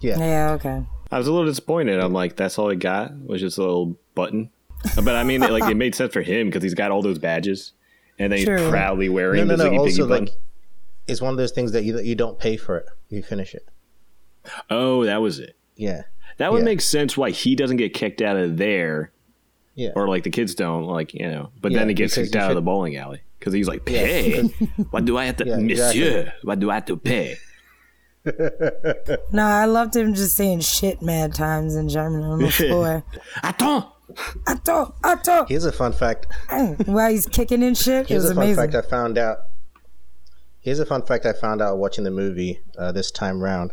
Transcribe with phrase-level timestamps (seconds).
[0.00, 0.18] Yeah.
[0.18, 0.82] Yeah, okay.
[1.10, 1.98] I was a little disappointed.
[2.00, 4.50] I'm like, that's all he got was just a little button.
[4.94, 7.18] But I mean, it, like it made sense for him because he's got all those
[7.18, 7.72] badges,
[8.18, 8.68] and then he's True.
[8.70, 9.78] proudly wearing No, no, the no.
[9.78, 10.26] Also, button.
[10.26, 10.34] like,
[11.08, 12.86] it's one of those things that you you don't pay for it.
[13.08, 13.66] You finish it.
[14.70, 15.56] oh, that was it.
[15.76, 16.02] Yeah.
[16.36, 16.64] That would Yeah.
[16.66, 19.10] make sense why he doesn't get kicked out of there,
[19.74, 19.90] Yeah.
[19.96, 21.50] or like the kids don't, like you know.
[21.60, 23.88] But Yeah, then he gets kicked you out of the bowling alley because he's like,
[23.88, 24.42] Yeah, pay.
[24.90, 26.00] what do I have to, Yeah, exactly.
[26.02, 26.32] Monsieur?
[26.42, 27.36] What do I have to pay?
[29.32, 33.04] No, I loved him just saying shit mad times in German on the floor.
[33.42, 33.86] Attends.
[34.46, 35.44] Atto, atto.
[35.46, 36.26] Here's a fun fact.
[36.86, 38.04] While he's kicking and shit.
[38.04, 38.70] It Here's was a fun amazing.
[38.72, 39.38] fact I found out.
[40.60, 43.72] Here's a fun fact I found out watching the movie uh, this time round.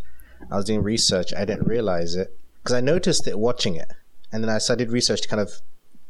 [0.51, 1.33] I was doing research.
[1.33, 3.91] I didn't realize it because I noticed it watching it,
[4.31, 5.51] and then I started research to kind of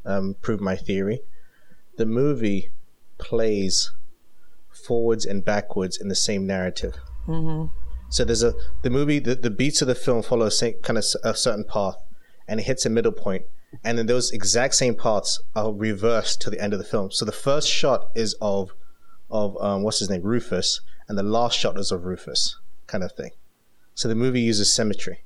[0.05, 1.21] um, prove my theory.
[1.97, 2.71] The movie
[3.19, 3.91] plays
[4.73, 6.95] forwards and backwards in the same narrative.
[7.27, 7.67] Mm-hmm.
[8.15, 11.03] So there's a the movie the, the beats of the film follow a kind of
[11.25, 11.97] a certain path,
[12.47, 13.43] and it hits a middle point,
[13.83, 17.11] and then those exact same parts are reversed to the end of the film.
[17.11, 18.71] So the first shot is of
[19.29, 23.11] of um, what's his name Rufus, and the last shot is of Rufus, kind of
[23.11, 23.31] thing.
[23.95, 25.25] So the movie uses symmetry,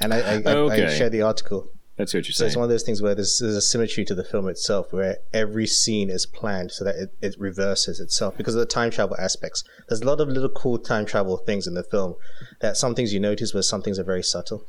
[0.00, 0.96] and I I, I, I Okay.
[0.96, 1.68] shared the article.
[2.00, 4.14] That's what you're So it's one of those things where there's, there's a symmetry to
[4.14, 8.54] the film itself, where every scene is planned so that it, it reverses itself because
[8.54, 9.62] of the time travel aspects.
[9.88, 12.14] There's a lot of little cool time travel things in the film
[12.60, 14.64] that some things you notice, but some things are very subtle.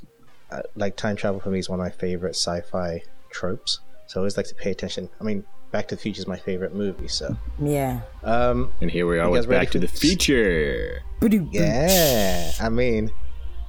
[0.52, 4.22] Uh, like time travel for me is one of my favorite sci-fi tropes, so I
[4.22, 5.08] always like to pay attention.
[5.20, 8.02] I mean, Back to the Future is my favorite movie, so Yeah.
[8.24, 9.88] um, and here we are You with guys ready Back to the?
[9.88, 11.02] Future.
[11.22, 12.52] Yeah.
[12.60, 13.12] I mean,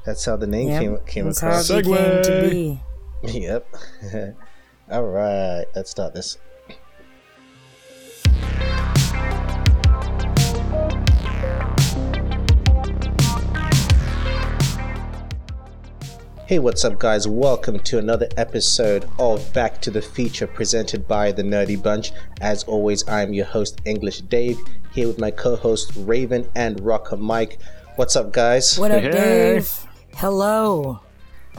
[0.04, 0.80] that's how the name Yep.
[0.82, 1.70] came came That's how across.
[1.70, 2.80] it became to be.
[3.22, 3.66] Yep.
[4.90, 6.38] All right, let's start this.
[16.46, 17.26] Hey, what's up, guys?
[17.26, 22.12] Welcome to another episode of Back to the Feature presented by the Nerdy Bunch.
[22.40, 24.58] As always, I'm your host, English Dave,
[24.92, 27.58] here with my co host, Raven and Rocker Mike.
[27.96, 28.78] What's up, guys?
[28.78, 29.10] What up, Hey.
[29.12, 29.86] Dave?
[30.16, 31.00] Hello.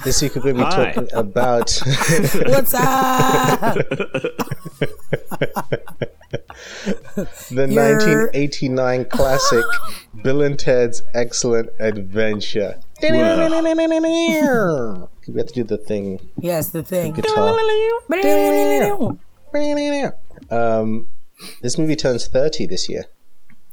[0.03, 0.91] This week we're going to be Hi.
[0.91, 1.81] talking about.
[2.47, 3.77] What's up?
[7.51, 9.63] The You're- 1989 classic
[10.23, 12.79] Bill and Ted's Excellent Adventure.
[13.01, 13.37] we have
[15.47, 16.19] to do the thing.
[16.39, 17.13] yes, the thing.
[17.13, 17.49] Guitar.
[20.49, 21.07] Um,
[21.61, 23.05] this movie turns 30 this year.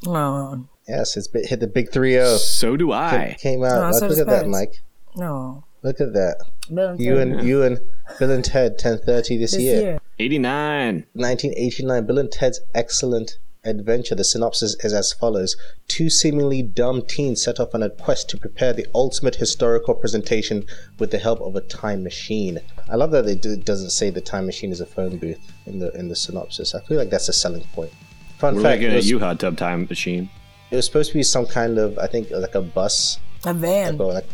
[0.06, 2.36] Oh, Yes, it's hit the big 3 0.
[2.36, 3.36] So do I.
[3.38, 3.72] Came out.
[3.78, 4.80] Oh, Look, so look at that, Mike.
[5.16, 5.64] no.
[5.82, 6.36] Look at that.
[6.72, 7.28] Bill and You Ted.
[7.28, 7.80] and you and
[8.18, 9.80] Bill and Ted 10:30 this, this year.
[9.80, 9.98] year.
[10.18, 11.06] 89.
[11.14, 14.14] 1989, Bill and Ted's Excellent Adventure.
[14.14, 15.56] The synopsis is as follows
[15.88, 20.64] Two seemingly dumb teens set off on a quest to prepare the ultimate historical presentation
[20.98, 22.58] with the help of a time machine.
[22.88, 25.90] I love that it doesn't say the time machine is a phone booth in the
[25.92, 26.74] in the synopsis.
[26.74, 27.92] I feel like that's a selling point.
[28.38, 30.30] Fun We're fact: making it a was, U Hot Tub Time Machine.
[30.70, 34.00] it was supposed to be some kind of, I think, like a bus A van.
[34.00, 34.26] or like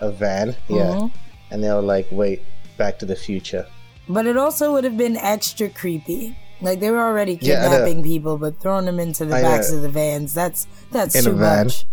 [0.00, 0.56] a van.
[0.68, 0.84] Yeah.
[0.94, 1.12] Mhm.
[1.50, 2.42] And they were like, wait,
[2.76, 3.66] Back to the Future.
[4.08, 6.36] But it also would have been extra creepy.
[6.60, 9.76] Like they were already Yeah, kidnapping people, but throwing them into the I backs know.
[9.76, 10.32] of the vans.
[10.34, 11.66] That's that's In a too van.
[11.66, 11.86] much.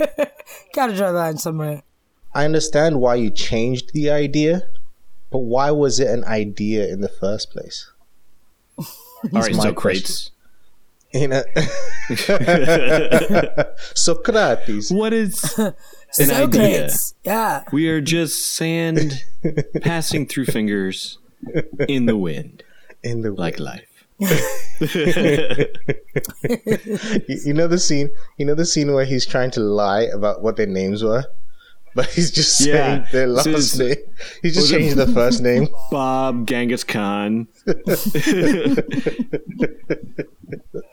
[0.74, 1.82] Gotta draw the line somewhere.
[2.34, 4.62] I understand why you changed the idea,
[5.30, 7.90] but why was it an idea in the first place?
[8.78, 8.86] All
[9.30, 10.30] right, so crates.
[11.12, 11.42] You know,
[13.94, 14.90] Socrates.
[14.90, 15.60] What is
[16.18, 16.88] an idea?
[16.90, 17.14] Socrates.
[17.24, 17.64] Yeah.
[17.72, 19.24] We are just sand
[19.82, 21.18] passing through fingers
[21.88, 22.62] in the wind,
[23.02, 23.88] In the like life.
[24.20, 24.28] you,
[27.44, 28.10] you know the scene.
[28.36, 31.24] You know the scene where he's trying to lie about what their names were,
[31.96, 33.06] but he's just saying Yeah.
[33.10, 33.96] their last it's- name.
[34.42, 35.66] He's just was it- changing the first name.
[35.90, 37.48] Bob Genghis Khan.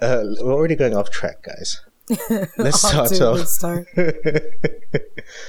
[0.01, 1.81] Uh, we're already going off track, guys.
[2.57, 3.37] Let's start to a off.
[3.37, 3.87] good start.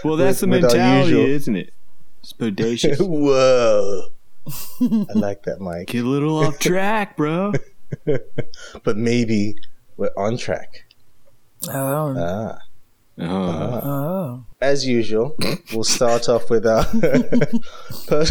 [0.04, 1.72] Well, that's With- the with mentality, isn't it?
[2.24, 2.98] Spodacious.
[3.00, 4.02] Whoa.
[4.80, 5.88] I like that, Mike.
[5.88, 7.52] Get a little off track, bro.
[8.84, 9.54] But maybe
[9.96, 10.84] we're on track.
[11.68, 12.14] Oh.
[12.18, 12.58] Ah.
[13.18, 13.26] Oh.
[13.26, 14.44] Oh.
[14.60, 15.36] As usual,
[15.72, 16.84] we'll start off with our.
[18.06, 18.24] per-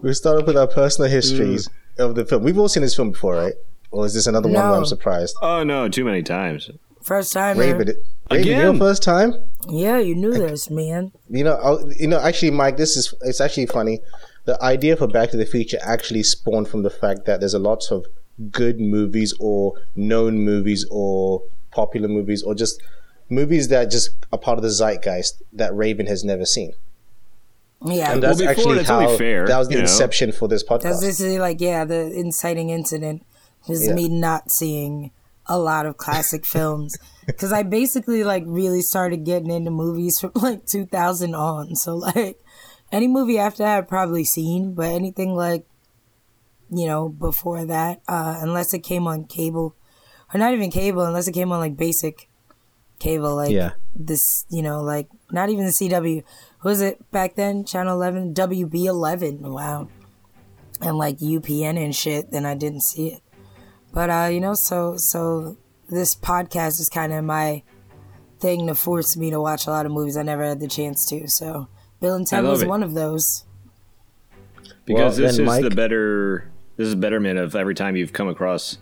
[0.00, 1.68] we'll start off with our personal histories
[1.98, 2.42] of the film.
[2.42, 3.54] We've all seen this film before, right?
[3.90, 5.36] Or is this another one where I'm surprised?
[5.42, 6.70] Oh no, too many times.
[7.02, 7.58] First time.
[7.58, 7.96] Raven, it-
[8.30, 8.78] Raven, your Again?
[8.78, 9.34] first time?
[9.68, 11.12] Yeah, you knew this, man.
[11.28, 12.18] You know, I'll, you know.
[12.20, 14.00] Actually, Mike, this is it's actually funny.
[14.44, 17.58] The idea for Back to the Future actually spawned from the fact that there's a
[17.58, 18.06] lot of
[18.50, 22.80] good movies or known movies or popular movies or just
[23.28, 26.72] movies that just are part of the zeitgeist that Raven has never seen.
[27.84, 28.12] Yeah.
[28.12, 29.82] And that's before, actually that's how fair, that was the you know.
[29.84, 30.82] inception for this podcast.
[30.82, 31.02] That's podcast.
[31.02, 33.24] basically like yeah, the inciting incident
[33.68, 33.94] is Yeah.
[33.94, 35.10] me not seeing
[35.46, 36.96] a lot of classic films
[37.26, 41.74] because I basically like really started getting into movies from like 2000 on.
[41.76, 42.38] So like
[42.90, 45.64] any movie after that I've probably seen, but anything like
[46.70, 49.76] you know before that, uh, unless it came on cable
[50.32, 52.28] or not even cable, unless it came on like basic
[53.02, 53.72] cable, like Yeah.
[53.94, 56.22] this, you know, like not even the CW.
[56.60, 57.64] What was it back then?
[57.64, 59.40] Channel 11, WB 11.
[59.42, 59.88] Wow
[60.82, 63.20] and like UPN and shit, then I didn't see it.
[63.92, 65.56] But uh, you know, so so
[65.88, 67.62] this podcast is kind of my
[68.40, 71.06] thing to force me to watch a lot of movies I never had the chance
[71.10, 71.28] to.
[71.28, 71.68] So
[72.00, 72.68] Bill and Ted was it.
[72.68, 73.44] one of those.
[74.84, 78.28] because Well, this then, is the better this is betterment of every time you've come
[78.28, 78.78] across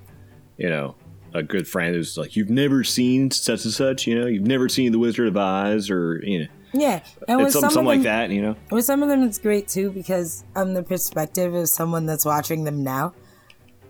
[0.57, 0.95] you know
[1.33, 4.69] a good friend who's like you've never seen such and such you know you've never
[4.69, 7.87] seen the wizard of oz or you know Yeah, and with it's some something, of
[7.87, 11.55] like that you know with some of them, it's great too because I'm the perspective
[11.55, 13.15] of someone that's watching them now.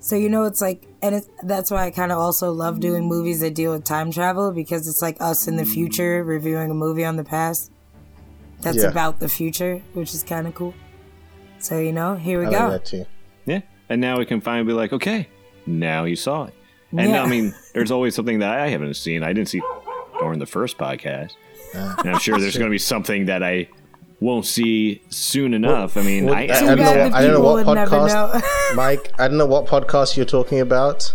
[0.03, 3.05] So you know, it's like, and it's, that's why I kind of also love doing
[3.07, 6.75] movies that deal with time travel because it's like us in the future reviewing a
[6.75, 7.71] movie on the past.
[8.63, 8.89] That's Yeah.
[8.89, 10.73] about the future, which is kind of cool.
[11.59, 12.59] So you know, here we I go.
[12.61, 13.05] like that too.
[13.45, 13.61] yeah
[13.91, 15.29] and now we can finally be like okay
[15.67, 16.55] now you saw it
[16.93, 17.23] and Yeah.
[17.23, 19.61] i mean there's always something that i haven't seen i didn't see
[20.19, 21.33] during the first podcast
[21.75, 23.69] and i'm sure there's going to be something that i
[24.21, 26.85] won't see soon enough i mean Well, I, I, I don't know.
[27.05, 28.41] What, I don't know what podcast, know.
[28.75, 29.13] Mike.
[29.19, 31.15] I don't know what podcast you're talking about.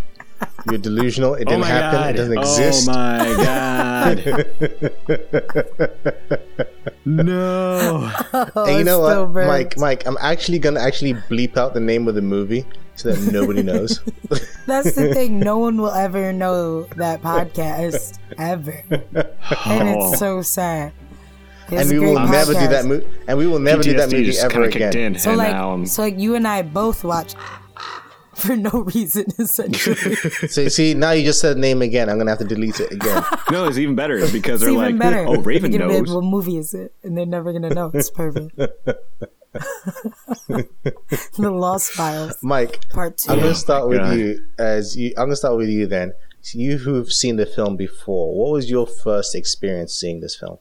[0.69, 1.35] You're delusional.
[1.35, 1.99] It oh didn't my happen.
[1.99, 2.89] god It doesn't oh exist.
[2.89, 4.15] oh my god
[7.05, 8.11] no
[8.55, 9.47] and you know Oh, what, burns.
[9.47, 9.77] Mike?
[9.77, 12.65] Mike, I'm actually gonna actually bleep out the name of the movie
[12.95, 13.99] so that nobody knows.
[14.65, 15.39] That's the thing.
[15.39, 20.09] No one will ever know that podcast ever, and Oh.
[20.11, 20.93] it's so sad.
[21.69, 23.07] It's and we great will never do that movie.
[23.27, 24.95] And we will never do that movie just ever again.
[24.95, 27.33] in, So like, now so like you and I both watch
[28.35, 29.95] for no reason essentially.
[30.47, 32.07] So see, now you just said the name again.
[32.07, 33.23] I'm gonna have to delete it again.
[33.51, 35.25] No, it's even better because It's they're even like, better.
[35.27, 36.13] oh, Raven They're be like, knows.
[36.15, 36.93] what movie is it?
[37.03, 37.89] And they're never gonna know.
[37.95, 38.59] It's perfect.
[40.47, 43.31] the Lost Files Mike, Part Two.
[43.31, 44.17] I'm gonna start with God.
[44.17, 45.13] you as you.
[45.17, 46.13] I'm gonna start with you then.
[46.41, 50.59] So you who've seen the film before, what was your first experience seeing this film?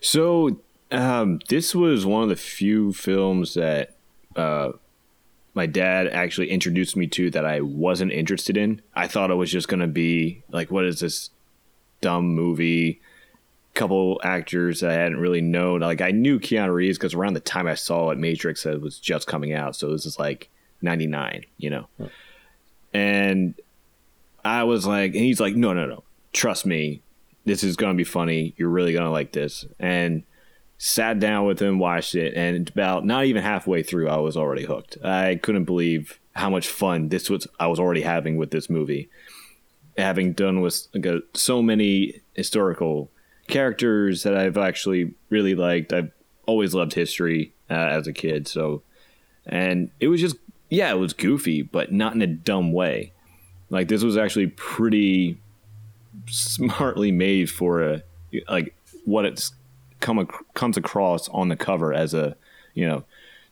[0.00, 0.60] So,
[0.92, 3.96] um, this was one of the few films that
[4.36, 4.72] uh,
[5.54, 8.80] my dad actually introduced me to that I wasn't interested in.
[8.94, 11.30] I thought it was just going to be like, what is this
[12.00, 13.00] dumb movie?
[13.78, 15.82] Couple actors I hadn't really known.
[15.82, 18.98] Like, I knew Keanu Reeves because around the time I saw it, Matrix it was
[18.98, 19.76] just coming out.
[19.76, 20.50] So this is like
[20.82, 21.86] 99, you know?
[21.96, 22.06] Hmm.
[22.92, 23.54] And
[24.44, 26.02] I was like, and he's like, no, no, no.
[26.32, 27.02] Trust me.
[27.44, 28.52] This is going to be funny.
[28.56, 29.64] You're really going to like this.
[29.78, 30.24] And
[30.78, 34.64] sat down with him, watched it, and about not even halfway through, I was already
[34.64, 34.98] hooked.
[35.04, 37.46] I couldn't believe how much fun this was.
[37.60, 39.08] I was already having with this movie,
[39.96, 43.10] having done with like, so many historical
[43.48, 45.92] characters that I've actually really liked.
[45.92, 46.12] I've
[46.46, 48.82] always loved history uh, as a kid, so
[49.46, 50.36] and it was just
[50.70, 53.12] yeah, it was goofy, but not in a dumb way.
[53.70, 55.38] Like this was actually pretty
[56.26, 58.02] smartly made for a
[58.48, 58.74] like
[59.04, 59.52] what it's
[60.00, 62.36] come ac- comes across on the cover as a
[62.74, 63.04] you know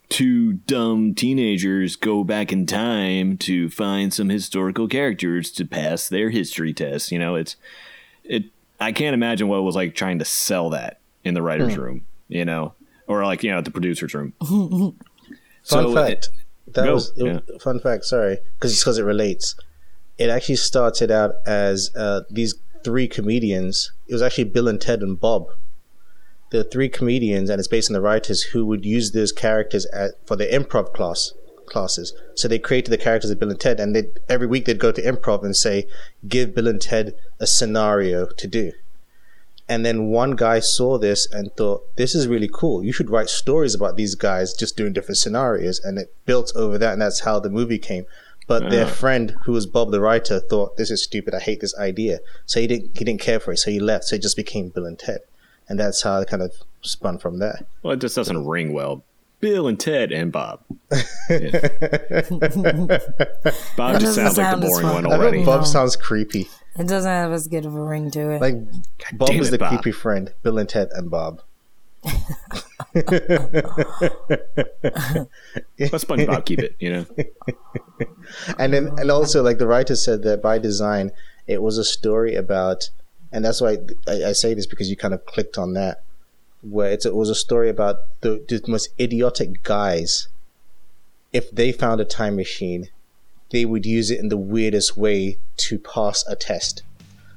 [0.08, 6.30] two dumb teenagers go back in time to find some historical characters to pass their
[6.30, 7.56] history test you know it's
[8.22, 8.44] it
[8.80, 12.04] i can't imagine what it was like trying to sell that in the writers room
[12.28, 12.74] you know
[13.06, 14.94] or like you know at the producers room Fun
[15.62, 16.28] So, fact.
[16.68, 17.58] that go, was it- yeah.
[17.58, 18.04] fun fact.
[18.04, 19.56] Sorry, because because it relates.
[20.16, 22.54] It actually started out as uh, these
[22.84, 23.90] three comedians.
[24.06, 25.48] It was actually Bill and Ted and Bob.
[26.50, 30.12] The three comedians, and it's based on the writers who would use those characters at,
[30.24, 31.32] for their improv class
[31.66, 32.12] classes.
[32.34, 34.92] So they created the characters of Bill and Ted, and they every week they'd go
[34.92, 35.86] to improv and say,
[36.28, 38.72] "Give Bill and Ted a scenario to do."
[39.68, 42.84] And then one guy saw this and thought, this is really cool.
[42.84, 45.80] You should write stories about these guys just doing different scenarios.
[45.82, 48.06] And it built over that, and that's how the movie came.
[48.46, 48.90] But their Ah.
[48.90, 51.34] friend, who was Bob the writer, thought, this is stupid.
[51.34, 52.20] I hate this idea.
[52.44, 53.56] So he didn't, he didn't care for it.
[53.56, 54.04] So he left.
[54.04, 55.22] So it just became Bill and Ted.
[55.68, 57.66] And that's how it kind of spun from there.
[57.82, 59.02] well it just doesn't ring well
[59.40, 60.60] bill and ted and bob
[61.28, 61.68] Yeah.
[63.76, 65.04] bob just doesn't sounds like the boring fun.
[65.04, 65.66] one I already Bob No.
[65.66, 66.48] sounds creepy.
[66.78, 68.40] It doesn't have as good of a ring to it.
[68.42, 68.56] Like,
[69.14, 69.70] Bob is it, the Bob.
[69.70, 70.32] creepy friend.
[70.42, 71.40] Bill and Ted and Bob.
[72.04, 72.16] let
[75.78, 77.06] spongebob keep it you know
[78.58, 81.10] and then and also like the writer said that by design
[81.46, 82.90] it was a story about
[83.32, 86.02] and that's why I, I say this because you kind of clicked on that,
[86.70, 90.28] where it's, it was a story about the, the most idiotic guys.
[91.32, 92.88] If they found a time machine,
[93.50, 96.82] they would use it in the weirdest way to pass a test.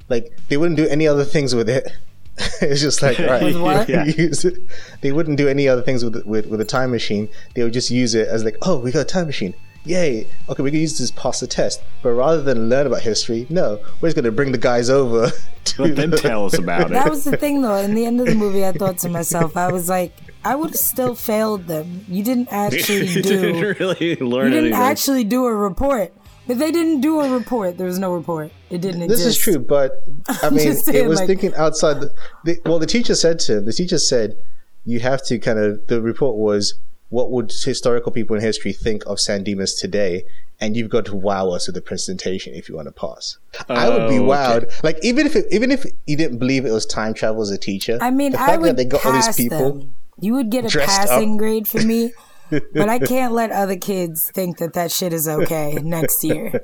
[0.07, 1.91] Like they wouldn't do any other things with it.
[2.61, 4.05] it's just like right, Yeah.
[4.05, 4.57] use it.
[5.01, 7.29] They wouldn't do any other things with with with a time machine.
[7.53, 9.53] They would just use it as like, oh, we got a time machine.
[9.85, 10.27] Yay!
[10.49, 11.81] Okay, we can use this to pass the test.
[12.03, 15.31] But rather than learn about history, no, we're just gonna bring the guys over.
[15.65, 16.93] To Let them the- tell us about it.
[16.93, 17.75] That was the thing, though.
[17.75, 20.69] In the end of the movie, I thought to myself, I was like, I would
[20.71, 22.05] have still failed them.
[22.07, 23.53] You didn't actually you do.
[23.53, 24.73] didn't really learn You didn't anything.
[24.73, 26.11] actually do a report.
[26.47, 27.77] But they didn't do a report.
[27.77, 28.51] There was no report.
[28.71, 29.23] It didn't exist.
[29.25, 29.91] This is true, but
[30.41, 31.99] I mean, just it was like- thinking outside.
[31.99, 32.11] The,
[32.45, 34.37] the, well, the teacher said to him, the teacher said,
[34.85, 35.85] you have to kind of.
[35.87, 36.73] The report was,
[37.09, 40.23] what would historical people in history think of San Dimas today?
[40.61, 43.37] And you've got to wow us with the presentation if you want to pass.
[43.69, 44.65] I would be Oh, okay.
[44.67, 44.83] wowed.
[44.83, 47.57] Like even if it, even if you didn't believe it was time travel as a
[47.57, 49.73] teacher, I mean, the I fact would that they got all these people.
[49.79, 49.95] them.
[50.19, 51.37] You would get a passing up.
[51.37, 52.11] grade for me,
[52.49, 56.61] but I can't let other kids think that that shit is okay next year.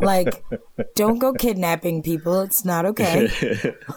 [0.00, 0.44] Like,
[0.94, 2.42] don't go kidnapping people.
[2.42, 3.28] It's not okay.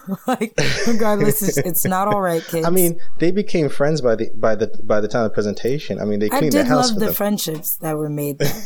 [0.27, 0.57] like,
[0.87, 2.65] regardless, it's, it's not all right, kids.
[2.65, 5.99] I mean, they became friends by the by the by the time of the presentation.
[5.99, 6.65] I mean, they cleaned the house.
[6.65, 7.15] I did house love for the them.
[7.15, 8.39] friendships that were made.
[8.39, 8.53] There.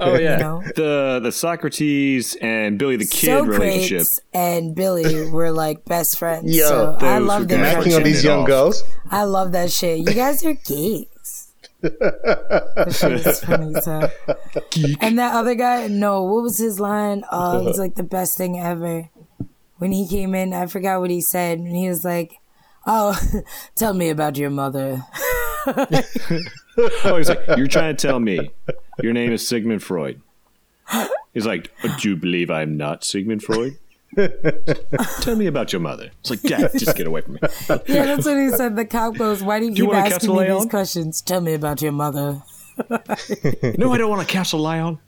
[0.00, 0.62] Oh yeah, know?
[0.76, 4.06] the the Socrates and Billy the Kid relationship.
[4.32, 6.56] And Billy were like best friends.
[6.56, 7.62] Yo, so I love were their.
[7.62, 8.82] Macking on these young girls.
[9.10, 9.98] I love that shit.
[9.98, 11.13] You guys are geeks.
[11.84, 14.96] That shit is funny.
[15.00, 17.24] And that other guy, no, what was his line?
[17.30, 19.08] Oh, it was like the best thing ever.
[19.78, 21.58] When he came in, I forgot what he said.
[21.58, 22.40] And he was like,
[22.86, 23.18] Oh,
[23.74, 25.02] tell me about your mother.
[26.76, 28.50] Oh, he's like, you're trying to tell me
[29.00, 30.20] your name is Sigmund Freud.
[31.32, 33.78] He's like, do you believe I'm not Sigmund Freud?
[35.20, 36.10] tell me about your mother.
[36.20, 37.40] It's like, Dad, just get away from me.
[37.86, 38.76] Yeah, that's what he said.
[38.76, 40.62] The cop goes, Why do you Do you keep want a asking me Castellan?
[40.62, 41.22] these questions?
[41.22, 42.42] Tell me about your mother.
[43.78, 44.98] No, I don't want to cast a castle lion.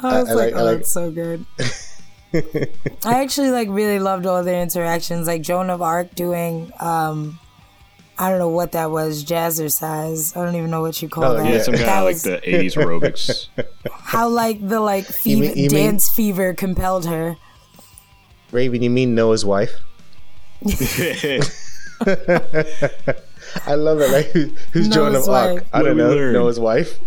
[0.00, 1.44] I was I like, like- I oh, like- that's so good.
[3.04, 7.38] I actually like really loved all their interactions, like Joan of Arc doing, um,
[8.18, 10.36] I don't know what that was, jazzercise.
[10.36, 11.46] I don't even know what you call Oh, that.
[11.50, 13.48] Yeah, some kind that of like was the 80s aerobics.
[13.90, 17.36] how like the like fever, mean- you mean- dance fever compelled her.
[18.52, 19.70] Raven, you mean Noah's wife?
[23.66, 24.10] I love it.
[24.10, 25.64] Like, who, who's Joan Noah's of Arc?
[25.72, 26.10] I What don't know.
[26.10, 26.32] learn?
[26.32, 26.98] Noah's wife.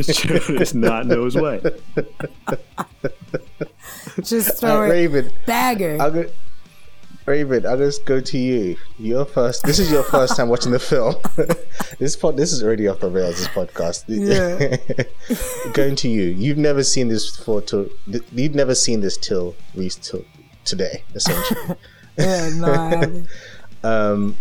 [0.00, 1.80] Jonas not knows what.
[4.22, 4.88] Just Uh, throw it.
[4.90, 5.96] Raven, Bagger.
[6.00, 6.26] I'll go.
[7.26, 8.76] Raven, I'll just go to you.
[8.98, 9.62] Your first.
[9.64, 11.14] This is your first time watching the film.
[11.98, 12.36] this pod.
[12.36, 13.36] This is already off the rails.
[13.38, 14.04] This podcast.
[14.08, 14.76] Yeah.
[15.72, 16.24] Going to you.
[16.24, 17.62] You've never seen this before.
[17.62, 20.24] Till you've never seen this till re- till
[20.64, 21.76] today, essentially.
[22.18, 23.24] yeah, no,
[23.84, 24.36] um,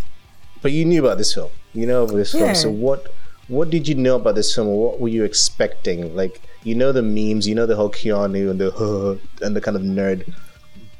[0.61, 1.49] but you knew about this film.
[1.73, 2.41] You know about this Yeah.
[2.41, 2.55] film.
[2.55, 3.07] So what?
[3.49, 6.15] What did you know about this film, what were you expecting?
[6.15, 9.75] Like, you know the memes, you know the whole Keanu and the and the kind
[9.75, 10.33] of nerd,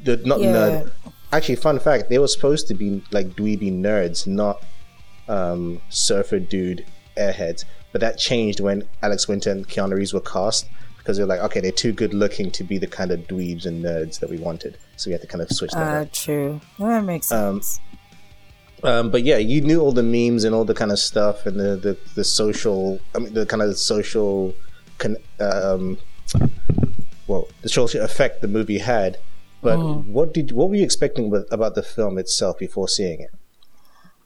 [0.04, 0.52] the not Yeah.
[0.52, 0.92] nerd.
[1.32, 4.62] Actually, fun fact: they were supposed to be like dweeby nerds, not
[5.30, 6.86] um, surfer dude
[7.18, 7.64] airheads.
[7.94, 10.68] But that changed when Alex Winter and Keanu Reeves were cast
[11.04, 13.84] because they're like, okay, they're too good looking to be the kind of dweebs and
[13.84, 14.78] nerds that we wanted.
[14.96, 16.08] So we had to kind of switch that up.
[16.08, 16.62] Uh, true.
[16.80, 17.82] That makes Um, sense.
[18.84, 21.60] Um, but yeah, you knew all the memes and all the kind of stuff and
[21.60, 23.00] the the, the social.
[23.16, 24.54] I mean, the kind of social,
[24.98, 25.98] con, um,
[27.28, 29.18] well, the social effect the movie had.
[29.62, 33.30] But what did what were you expecting with, about the film itself before seeing it?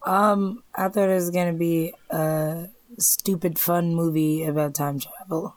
[0.04, 5.56] Um, I thought it was gonna be a stupid fun movie about time travel,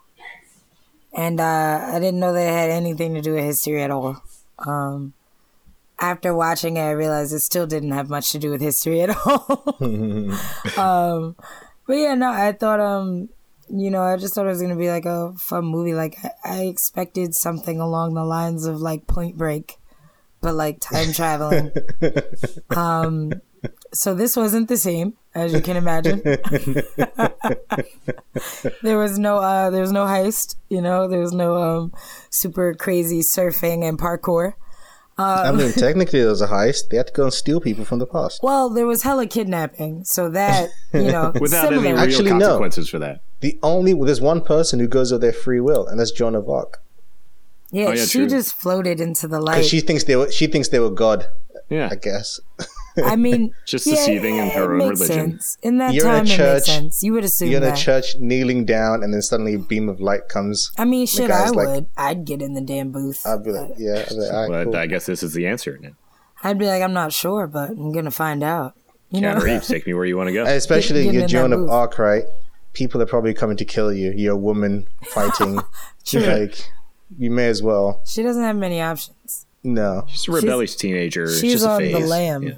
[1.13, 4.21] and uh, I didn't know that it had anything to do with history at all.
[4.59, 5.13] Um,
[5.99, 9.15] after watching it, I realized it still didn't have much to do with history at
[9.25, 9.75] all.
[10.77, 11.35] um,
[11.85, 13.29] but yeah, no, I thought um,
[13.69, 15.93] you know, I just thought it was gonna be like a fun movie.
[15.93, 19.77] Like I, I expected something along the lines of like Point Break,
[20.41, 21.71] but like time traveling.
[22.75, 23.33] um,
[23.93, 26.21] so this wasn't the same as you can imagine.
[28.81, 30.55] there was no uh, there was no heist.
[30.69, 31.93] You know, there was no um,
[32.29, 34.53] super crazy surfing and parkour.
[35.17, 36.89] I mean, technically, there was a heist.
[36.89, 38.39] They had to go and steal people from the past.
[38.41, 41.83] Well, there was hella kidnapping, so that you know, Without similar.
[41.85, 42.39] any real Actually, no.
[42.47, 43.21] consequences for that.
[43.41, 46.49] The only there's one person who goes of their free will, and that's Joan of
[46.49, 46.81] Arc.
[47.71, 48.29] yeah, Oh, yeah, she true.
[48.29, 49.65] just floated into the light.
[49.65, 51.27] She thinks they were she thinks they were God.
[51.69, 51.89] Yeah.
[51.91, 52.39] I guess.
[53.03, 55.31] I mean, Just yeah, deceiving in her it own makes religion.
[55.39, 55.57] Sense.
[55.61, 57.03] In that You're in a time, it church, makes sense.
[57.03, 57.77] You would assume You're in that.
[57.77, 60.71] a church kneeling down, and then suddenly a beam of light comes.
[60.77, 61.85] I mean, shit, I like- would.
[61.97, 63.25] I'd get in the damn booth.
[63.25, 63.99] I'd be like, yeah.
[64.05, 64.75] I'd be like, all right, But cool.
[64.75, 65.91] I guess this is the answer now.
[66.43, 68.73] I'd be like, I'm not sure, but I'm gonna find out.
[69.09, 69.35] You know?
[69.39, 70.43] Reeves, take me where you want to go.
[70.43, 71.69] Especially Get- get you're in that Joan of.
[71.69, 72.23] Arc, right?
[72.73, 74.11] People are probably coming to kill you.
[74.15, 75.59] You're a woman fighting.
[76.05, 76.21] True.
[76.21, 76.71] like,
[77.17, 78.01] you may as well.
[78.05, 79.45] She doesn't have many options.
[79.63, 80.05] No.
[80.09, 81.25] She's a rebellious teenager.
[81.25, 82.07] It's She's just a on the phase.
[82.09, 82.43] lam.
[82.43, 82.53] Yeah.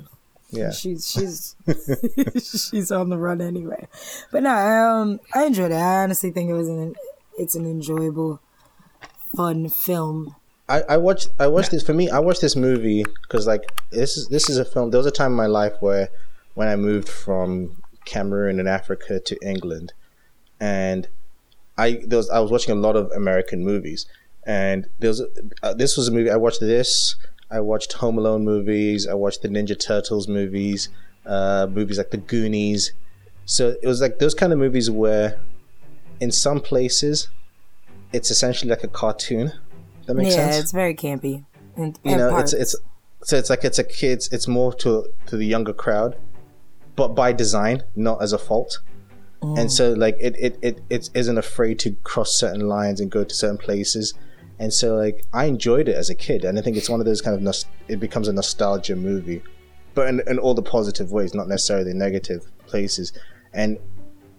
[0.53, 0.71] Yeah.
[0.71, 1.55] She's she's
[2.69, 3.87] she's on the run anyway.
[4.31, 5.75] But no, I, um, I enjoyed it.
[5.75, 6.95] I honestly think it was an
[7.37, 8.39] it's an enjoyable,
[9.35, 10.35] fun film.
[10.69, 14.15] I, I watched I watched this for me I watched this movie because like this
[14.15, 16.09] is this is a film there was a time in my life where
[16.53, 19.91] when I moved from Cameroon in Africa to England
[20.61, 21.07] and
[21.77, 24.05] I there was I was watching a lot of American movies
[24.45, 25.21] and there was
[25.63, 27.15] uh, this was a movie I watched this
[27.53, 30.89] I watched Home Alone movies I watched the Ninja Turtles movies
[31.25, 32.91] uh, movies like the Goonies.
[33.45, 35.39] So it was like those kind of movies where
[36.19, 37.29] in some places
[38.11, 39.51] it's essentially like a cartoon.
[40.05, 40.57] That makes yeah, sense?
[40.57, 41.45] it's very campy.
[41.75, 42.53] And, you know parts.
[42.53, 42.83] it's it's
[43.23, 46.17] so it's like it's a kids it's more to to the younger crowd
[46.95, 48.79] but by design not as a fault.
[49.57, 53.25] And so like it, it it it isn't afraid to cross certain lines and go
[53.25, 54.13] to certain places
[54.59, 57.05] and so like i enjoyed it as a kid and i think it's one of
[57.05, 59.41] those kind of nos- it becomes a nostalgia movie
[59.93, 63.13] but in, in all the positive ways not necessarily the negative places
[63.53, 63.77] and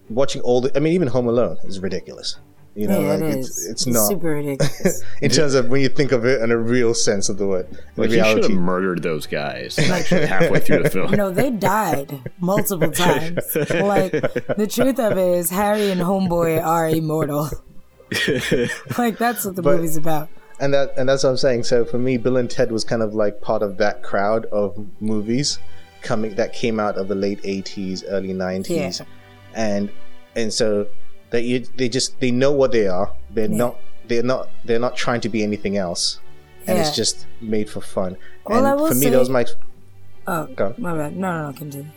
[0.09, 2.37] watching all the i mean even home alone is ridiculous
[2.75, 3.67] you know yeah, like it it's, is.
[3.67, 5.01] it's not super ridiculous.
[5.21, 7.67] in terms of when you think of it in a real sense of the word
[7.95, 11.11] the Like, he should have murdered those guys actually halfway through the film.
[11.11, 13.55] no, they died multiple times.
[13.55, 17.49] like the truth of it is, Harry and Homeboy are immortal.
[18.97, 20.29] like that's what the But- movie's about.
[20.59, 21.63] and that and that's what I'm saying.
[21.63, 24.77] So for me, Bill and Ted was kind of like part of that crowd of
[25.01, 25.59] movies
[26.01, 28.69] coming that came out of the late '80s, early '90s,
[28.99, 29.05] Yeah.
[29.55, 29.89] and
[30.35, 30.87] and so
[31.31, 33.11] that you they just they know what they are.
[33.31, 36.19] They're not they're not they're not trying to be anything else,
[36.67, 36.87] and Yeah.
[36.87, 38.17] it's just made for fun.
[38.45, 39.45] Well, and for me, say- that was my
[40.27, 41.15] Oh, Go my bad.
[41.17, 41.87] No, no, no, continue.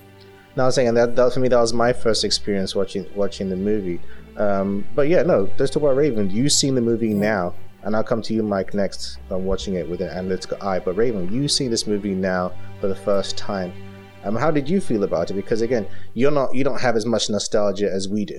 [0.56, 3.48] No, I was saying that, that for me that was my first experience watching watching
[3.50, 4.00] the movie.
[4.38, 6.30] Um, but yeah, no, let's talk about Raven.
[6.30, 9.88] You've seen the movie now, and I'll come to you, Mike, next on watching it
[9.88, 10.78] with an analytical eye.
[10.78, 13.72] But Raven, you've seen this movie now for the first time.
[14.24, 15.34] Um, how did you feel about it?
[15.34, 18.38] Because again, you're not you don't have as much nostalgia as we do.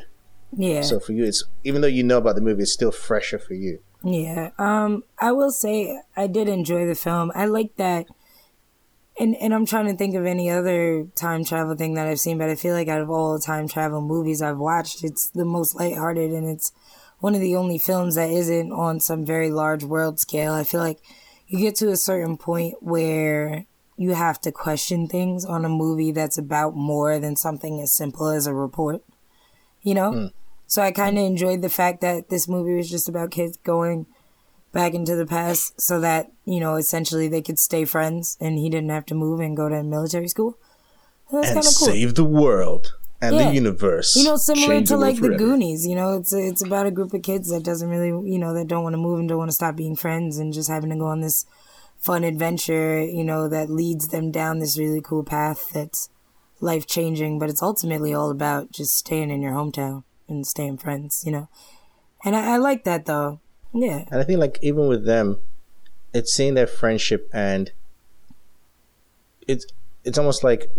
[0.56, 0.82] Yeah.
[0.82, 3.54] So for you, it's even though you know about the movie, it's still fresher for
[3.54, 3.80] you.
[4.04, 4.52] Yeah.
[4.58, 7.32] Um, I will say I did enjoy the film.
[7.36, 8.08] I like that.
[9.20, 12.38] And and I'm trying to think of any other time travel thing that I've seen,
[12.38, 15.46] but I feel like out of all the time travel movies I've watched, it's the
[15.46, 16.72] most lighthearted and it's
[17.20, 20.54] one of the only films that isn't on some very large world scale.
[20.54, 21.00] I feel like
[21.48, 23.66] you get to a certain point where
[23.98, 28.30] you have to question things on a movie that's about more than something as simple
[28.30, 29.04] as a report.
[29.82, 30.12] You know?
[30.14, 30.26] Hmm.
[30.68, 34.06] So I kind of enjoyed the fact that this movie was just about kids going
[34.72, 38.70] back into the past so that, you know, essentially they could stay friends and he
[38.70, 40.58] didn't have to move and go to military school.
[41.32, 41.64] That's and cool.
[41.64, 43.50] save the world and Yeah.
[43.50, 44.16] the universe.
[44.16, 45.30] You know, similar Change to the like the.
[45.38, 45.86] Goonies.
[45.86, 48.68] You know, it's it's about a group of kids that doesn't really, you know, that
[48.68, 50.96] don't want to move and don't want to stop being friends and just having to
[50.96, 51.46] go on this
[52.00, 53.04] fun adventure.
[53.04, 56.10] You know, that leads them down this really cool path that's
[56.62, 57.40] life changing.
[57.40, 61.24] But it's ultimately all about just staying in your hometown and staying friends.
[61.26, 61.50] You know,
[62.24, 63.40] and I, I like that though.
[63.74, 65.40] Yeah, And I think like even with them,
[66.14, 67.72] it's seeing their friendship and
[69.48, 69.66] it's
[70.04, 70.72] it's almost like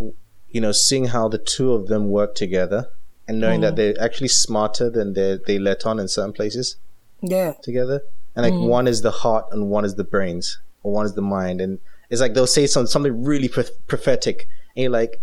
[0.51, 2.89] you know seeing how the two of them work together
[3.29, 3.77] and knowing that mm.
[3.77, 6.77] they're actually smarter than they they let on in certain places
[7.23, 8.03] yeah, together.
[8.35, 8.69] And like mm.
[8.69, 11.79] one is the heart and one is the brains or one is the mind and
[12.09, 15.21] it's like they'll say some, something really pro- prophetic and you're like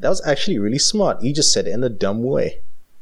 [0.00, 1.22] that was actually really smart.
[1.22, 2.60] You just said it in a dumb way.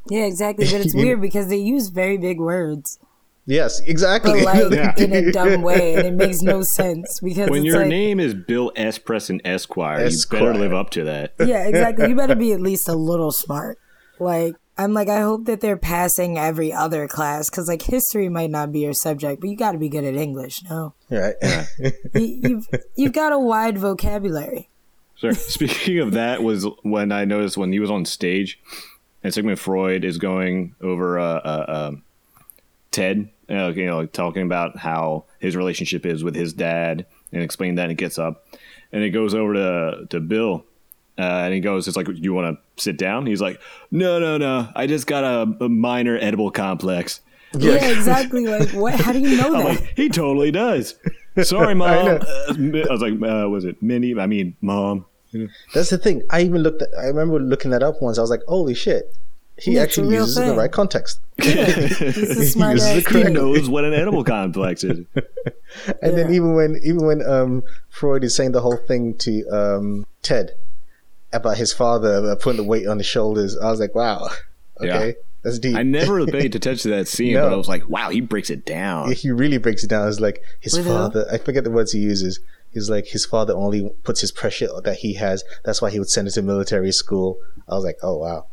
[0.09, 0.67] yeah, exactly.
[0.67, 2.99] But it's weird because they use very big words,
[3.47, 4.45] Yes, exactly.
[4.45, 7.89] but like in a dumb way, and it makes no sense because When your like,
[7.89, 8.99] name is Bill S.
[8.99, 10.41] Preston Esquire, Esquire.
[10.41, 11.35] you better live up to that.
[11.39, 12.09] Yeah, exactly.
[12.09, 13.79] You better be at least a little smart.
[14.19, 18.51] Like, I'm like, I hope that they're passing every other class because, like, history might
[18.51, 20.63] not be your subject, but you got to be good at English.
[20.69, 21.35] No, right.
[22.15, 24.69] you, you've you've got a wide vocabulary.
[25.19, 25.35] Sorry.
[25.35, 28.59] Speaking of that, was when I noticed when he was on stage,
[29.23, 32.03] and Sigmund Freud is going over uh, uh, um,
[32.91, 37.77] Ted, uh, you know, talking about how his relationship is with his dad, and explain
[37.77, 38.45] that, and it gets up,
[38.93, 40.65] and it goes over to to Bill,
[41.19, 44.37] uh, and he goes, "It's like, you want to sit down?" He's like, "No, no,
[44.39, 47.21] no, I just got a, a minor Oedipal complex."
[47.57, 48.47] Yeah, exactly.
[48.47, 48.99] Like, what?
[49.01, 49.65] How do you know that?
[49.65, 50.95] like, he totally does.
[51.43, 52.05] Sorry, mom.
[52.07, 52.17] know.
[52.17, 54.19] Uh, I was like, uh, was it Minnie?
[54.19, 55.07] I mean, mom.
[55.75, 56.23] That's the thing.
[56.31, 56.83] I even looked.
[56.83, 58.19] At, I remember looking that up once.
[58.19, 59.17] I was like, "Holy shit!"
[59.59, 61.21] He Yeah, it's actually uses it in the right context.
[61.43, 63.23] He's a smart uses ass it He correctly.
[63.25, 63.33] dude.
[63.33, 65.07] knows what an animal complex is.
[66.03, 70.07] And then even when even when um, Freud is saying the whole thing to um,
[70.23, 70.53] Ted
[71.33, 74.31] about his father uh, putting the weight on his shoulders, I was like, wow,
[74.81, 75.13] okay, Yeah.
[75.43, 75.77] that's deep.
[75.77, 77.43] I never paid attention to that scene, No.
[77.43, 79.13] but I was like, wow, he breaks it down.
[79.13, 80.09] he really breaks it down.
[80.09, 80.93] It's like his With who?
[80.93, 81.27] father.
[81.31, 82.41] I forget the words he uses.
[82.73, 85.45] He's like his father only puts his pressure that he has.
[85.65, 87.37] That's why he would send it to military school.
[87.69, 88.47] I was like, oh wow,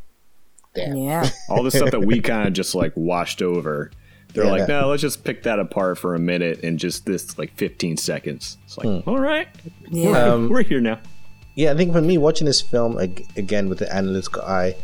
[0.76, 0.96] damn.
[0.98, 1.30] Yeah.
[1.50, 3.92] All the stuff that we kind of just like washed over.
[4.34, 7.06] They're Yeah, like, that- no, let's just pick that apart for a minute and just
[7.06, 8.58] this like 15 seconds.
[8.66, 9.48] It's like, all right,
[9.92, 10.12] Yeah.
[10.34, 11.00] Um, we're here now.
[11.56, 14.76] Yeah, I think for me watching this film ag- again with the analytical eye,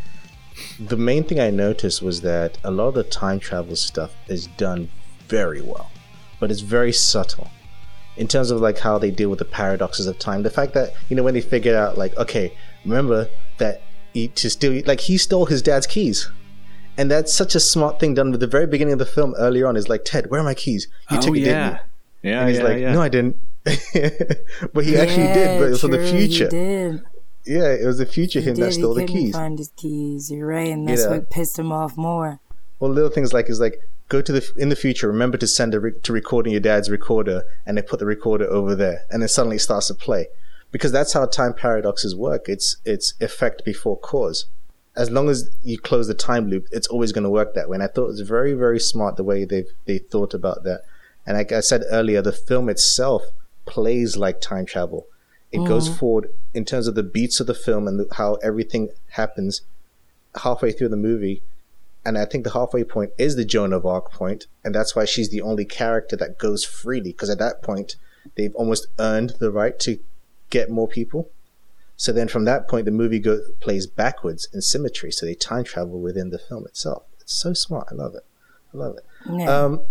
[0.79, 4.45] the main thing I noticed was that a lot of the time travel stuff is
[4.57, 4.89] done
[5.27, 5.89] very well,
[6.39, 7.49] but it's very subtle
[8.17, 10.43] in terms of like how they deal with the paradoxes of time.
[10.43, 12.53] The fact that you know when they figured out like, okay,
[12.85, 13.88] remember that he,
[14.27, 16.29] to steal like he stole his dad's keys.
[16.97, 19.65] And that's such a smart thing done with the very beginning of the film earlier
[19.67, 20.87] on is like, Ted, where are my keys?
[21.09, 21.51] You oh, took it, didn't you?
[21.51, 21.79] yeah.
[22.21, 22.91] Yeah, And he's yeah, like, yeah.
[22.91, 23.37] no, I didn't.
[24.73, 26.49] but he actually did, but it was for the future.
[26.49, 27.01] did.
[27.45, 28.65] Yeah, it was the future him Did.
[28.65, 29.33] that stole he the couldn't keys.
[29.33, 30.29] find his keys.
[30.29, 31.11] You're right, and that's Yeah.
[31.11, 32.39] what pissed him off more.
[32.79, 33.79] Well, little things like is like
[34.09, 35.07] go to the in the future.
[35.07, 38.45] Remember to send a re- to recording your dad's recorder, and they put the recorder
[38.45, 40.27] over there, and then suddenly it starts to play,
[40.71, 42.47] because that's how time paradoxes work.
[42.47, 44.45] It's it's effect before cause.
[44.95, 47.75] As long as you close the time loop, it's always going to work that way.
[47.75, 50.81] And I thought it was very very smart the way they they thought about that.
[51.25, 53.23] And like I said earlier, the film itself
[53.65, 55.05] plays like time travel.
[55.51, 55.97] It goes mm.
[55.97, 59.61] forward in terms of the beats of the film and the, how everything happens
[60.43, 61.41] halfway through the movie
[62.05, 65.05] and I think the halfway point is the Joan of Arc point, and that's why
[65.05, 67.11] she's the only character that goes freely.
[67.11, 67.97] Because at that point,
[68.35, 69.99] they've almost earned the right to
[70.49, 71.29] get more people.
[71.95, 75.11] So then, from that point, the movie go, plays backwards in symmetry.
[75.11, 77.03] So they time travel within the film itself.
[77.19, 77.89] It's so smart.
[77.91, 78.25] I love it.
[78.73, 79.05] I love it.
[79.29, 79.49] Yeah.
[79.53, 79.81] Um,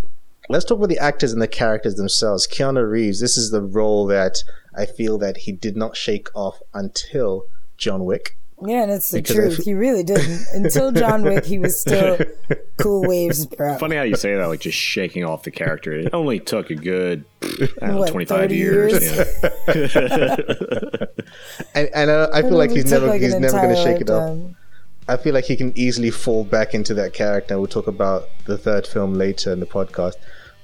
[0.48, 2.48] let's talk about the actors and the characters themselves.
[2.48, 3.20] Keanu Reeves.
[3.20, 4.42] This is the role that
[4.74, 7.44] I feel that he did not shake off until
[7.76, 8.38] John Wick.
[8.66, 9.58] Yeah, that's the because truth.
[9.60, 10.40] f- he really didn't.
[10.52, 12.18] Until John Wick, he was still
[12.78, 13.78] cool waves, bro.
[13.78, 15.92] Funny how you say that, like just shaking off the character.
[15.92, 17.46] It only took a good, I
[17.80, 18.92] don't know, What, 25 years.
[19.02, 19.42] years?
[19.42, 20.36] yeah.
[21.74, 24.10] And, and I, I feel like he's never like, he's never going to shake it
[24.10, 24.38] off.
[25.08, 27.56] I feel like he can easily fall back into that character.
[27.58, 30.14] We'll talk about the third film later in the podcast.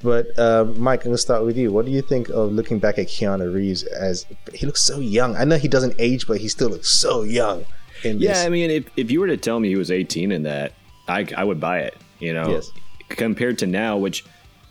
[0.02, 1.72] But uh, Mike, I'm gonna start with you.
[1.72, 5.34] What do you think of looking back at Keanu Reeves as he looks so young?
[5.34, 7.64] I know he doesn't age, but he still looks so young
[8.04, 8.44] in Yeah, this.
[8.46, 10.72] I mean, if, if you were to tell me he was 18 in that,
[11.08, 11.96] I, I would buy it.
[12.20, 12.70] You know, Yes.
[13.08, 14.24] compared to now, which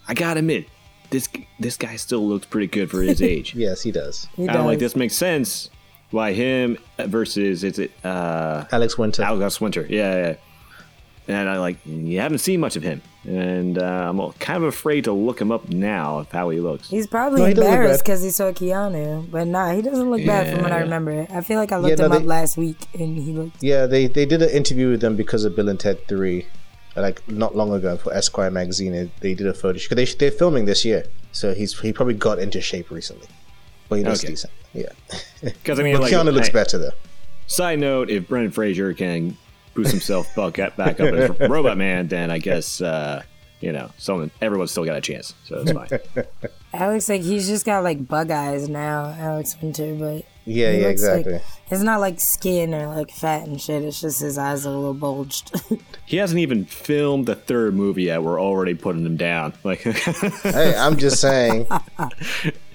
[0.08, 0.66] I gotta admit,
[1.10, 1.28] this
[1.60, 3.54] this guy still looks pretty good for his age.
[3.56, 4.28] yes, he does.
[4.36, 5.70] He I'm like, this makes sense.
[6.12, 9.24] Why him versus is it uh, Alex Winter.
[9.24, 9.86] Alex Winter?
[9.90, 10.36] Yeah, yeah.
[11.28, 15.06] And I like you haven't seen much of him, and uh, I'm kind of afraid
[15.06, 16.90] to look him up now of how he looks.
[16.90, 20.54] He's probably No, he embarrassed because he saw Keanu, but nah, he doesn't look bad
[20.54, 21.26] from what I remember.
[21.30, 23.64] I feel like I looked no, him they- up last week and he looked.
[23.64, 26.48] Yeah, they they did an interview with them because of Bill and Ted Three,
[26.96, 29.12] like not long ago for Esquire magazine.
[29.22, 29.96] They did a photo shoot.
[29.96, 33.28] They they're filming this year, so he's he probably got into shape recently.
[33.90, 34.30] But he looks Okay.
[34.34, 34.54] decent.
[34.74, 34.90] Yeah,
[35.42, 36.92] Because I mean, but like, Keanu looks hey, better though.
[37.48, 39.38] Side note: If Brendan Fraser can
[39.74, 43.24] boost himself back up, back up as Robotman, then I guess uh,
[43.62, 45.88] you know, someone, everyone's still got a chance, so it's fine.
[46.74, 50.88] Alex like he's just got like bug eyes now, Alex Winter, but Yeah, he yeah,
[50.88, 51.40] looks like- exactly.
[51.72, 53.84] it's not like skin or like fat and shit.
[53.84, 55.52] It's just his eyes are a little bulged.
[56.06, 58.24] he hasn't even filmed the third movie yet.
[58.24, 59.54] We're already putting him down.
[59.64, 61.68] Like, hey, I'm just saying.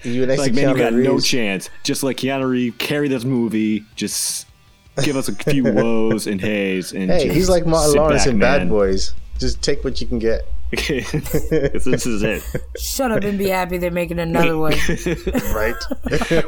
[0.05, 1.69] You next like to man, you Keanu got no chance.
[1.83, 3.85] Just like Keanu Reeves, carry this movie.
[3.97, 4.47] Just
[5.03, 6.93] give us a few woes and hays.
[6.93, 8.69] And Hey, he's like Martin Lawrence back, in Bad.
[8.69, 9.15] Boys.
[9.39, 10.47] Just take what you can get.
[10.71, 12.43] this is it.
[12.79, 14.75] Shut up and be happy they're making another one.
[15.55, 15.75] Right?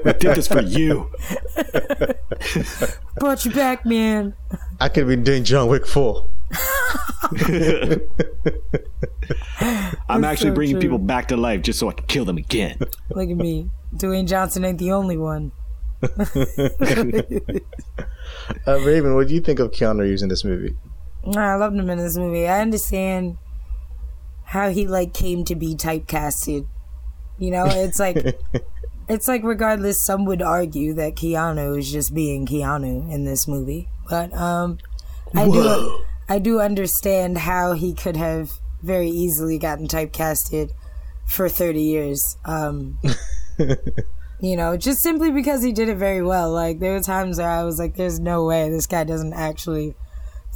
[0.04, 1.10] We did this for you.
[3.18, 4.34] Brought you back, man.
[4.78, 6.28] I could have been doing John Wick 4.
[10.08, 10.82] I'm actually so bringing true.
[10.82, 12.78] people back to life just so I can kill them again.
[13.10, 13.70] Look at me.
[13.94, 15.52] Dwayne Johnson ain't the only one.
[18.66, 20.76] Uh, Raven, what do you think of Keanu Reeves in this movie?
[21.36, 22.48] I loved him in this movie.
[22.48, 23.38] I understand
[24.44, 26.66] how he like came to be typecasted.
[27.38, 28.16] You know, it's like
[29.08, 33.88] it's like regardless, some would argue that Keanu is just being Keanu in this movie.
[34.08, 34.78] But um
[35.34, 38.50] I do I do understand how he could have
[38.82, 40.70] very easily gotten typecasted
[41.26, 42.36] for 30 years.
[42.44, 42.98] Um
[44.40, 46.50] you know, just simply because he did it very well.
[46.52, 49.94] Like there were times where I was like there's no way this guy doesn't actually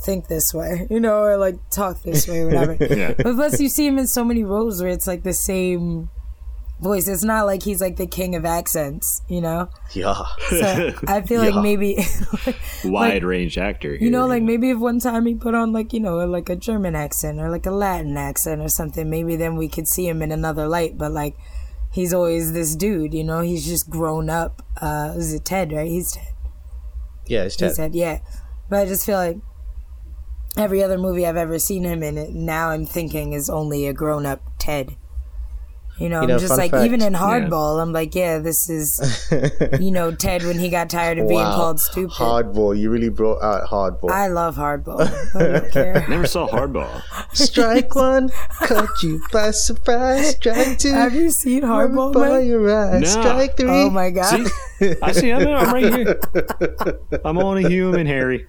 [0.05, 2.77] think this way, you know, or like talk this way, or whatever.
[2.95, 3.15] Yeah.
[3.17, 6.09] But plus, you see him in so many roles where it's like the same
[6.81, 7.07] voice.
[7.09, 9.69] It's not like he's like the king of accents, you know.
[9.93, 10.23] Yeah.
[10.51, 11.61] So I feel like Yeah.
[11.63, 11.97] maybe,
[12.85, 13.95] Wide range actor.
[13.95, 14.29] you know, here.
[14.31, 17.41] like maybe if one time he put on like you know like a German accent
[17.41, 20.67] or like a Latin accent or something, maybe then we could see him in another
[20.67, 20.99] light.
[20.99, 21.37] But like,
[21.95, 23.41] he's always this dude, you know.
[23.41, 24.63] He's just grown up.
[24.81, 25.73] Uh, is it Ted?
[25.73, 25.89] Right?
[25.89, 26.35] He's Ted.
[27.27, 27.71] Yeah, it's Ted.
[27.71, 27.95] He Ted.
[27.95, 28.19] yeah.
[28.69, 29.39] But I just feel like
[30.57, 34.27] every other movie I've ever seen him in, now I'm thinking is only a grown
[34.27, 34.97] up Ted.
[35.97, 38.69] You know, You know, I'm just like, fact- even in Hardball, I'm like, yeah, this
[38.69, 39.29] is,
[39.81, 42.11] you know, Ted when he got tired of being called stupid.
[42.17, 42.77] Hardball.
[42.77, 44.11] You really brought out hardball.
[44.11, 45.03] I love Hardball.
[45.37, 46.05] I don't care.
[46.09, 47.01] Never saw Hardball.
[47.33, 48.31] Strike one,
[48.63, 50.31] caught you by surprise.
[50.31, 52.47] Strike two, Have you seen Hardball, by man?
[52.49, 53.03] your eyes.
[53.03, 53.07] No.
[53.23, 53.69] Strike three.
[53.71, 54.49] Oh my god.
[54.81, 54.95] See?
[55.01, 55.31] I see.
[55.33, 56.21] I'm, I'm right here.
[57.25, 58.45] I'm only human, Harry.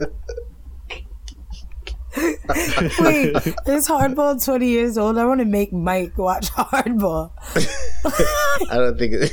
[3.00, 3.36] Wait,
[3.68, 5.18] is Hardball 20 years old?
[5.18, 7.32] I want to make Mike watch Hardball.
[8.72, 9.32] I don't think it,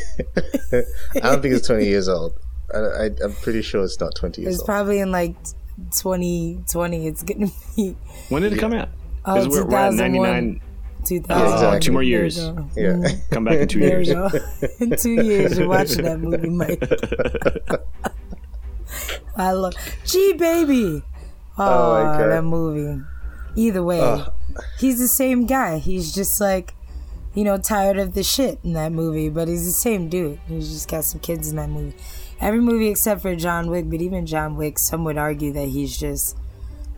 [1.17, 2.35] I don't think it's 20 years old.
[2.75, 4.53] I, I, I'm pretty sure it's not 20 years old.
[4.55, 4.67] It's old.
[4.67, 5.35] probably in like
[5.99, 7.07] 2020.
[7.07, 7.97] It's going to be
[8.29, 8.89] When did it come out?
[9.25, 10.31] Oh, 'Cause we're, we're at 2001.
[10.31, 10.61] 99.
[11.05, 11.53] 2000.
[11.53, 11.81] Exactly.
[11.81, 12.39] Two more There you years.
[12.39, 12.69] go.
[12.77, 12.83] yeah.
[12.93, 13.31] Mm.
[13.31, 14.09] Come back in two There years.
[14.09, 14.31] we go.
[14.81, 16.81] In two years, you're watching that movie, Mike.
[19.37, 19.75] I love
[20.05, 21.03] G Baby.
[21.59, 22.29] Oh, Oh my God.
[22.31, 23.03] that movie.
[23.57, 24.29] Either way, Oh.
[24.79, 25.79] he's the same guy.
[25.79, 26.75] He's just like,
[27.35, 30.39] you know, tired of the shit in that movie, but he's the same dude.
[30.49, 31.95] He's just got some kids in that movie.
[32.41, 35.97] Every movie except for John Wick, but even John Wick, some would argue that he's
[35.99, 36.37] just,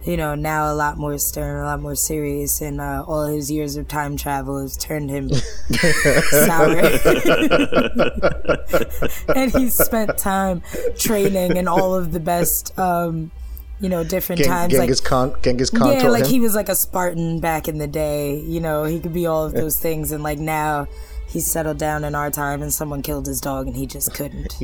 [0.04, 3.50] you know, now a lot more stern, a lot more serious, and uh, all his
[3.50, 6.78] years of time travel has turned him sour.
[9.36, 10.62] and he's spent time
[10.98, 13.30] training in all of the best, um,
[13.80, 14.72] you know, different Gen- times.
[14.72, 15.34] Genghis like, Khan.
[15.42, 16.30] Genghis Khan yeah, like him.
[16.30, 18.38] he was like a Spartan back in the day.
[18.40, 20.87] You know, he could be all of those things, and like now
[21.28, 24.54] he's settled down in our time, and someone killed his dog, and he just couldn't.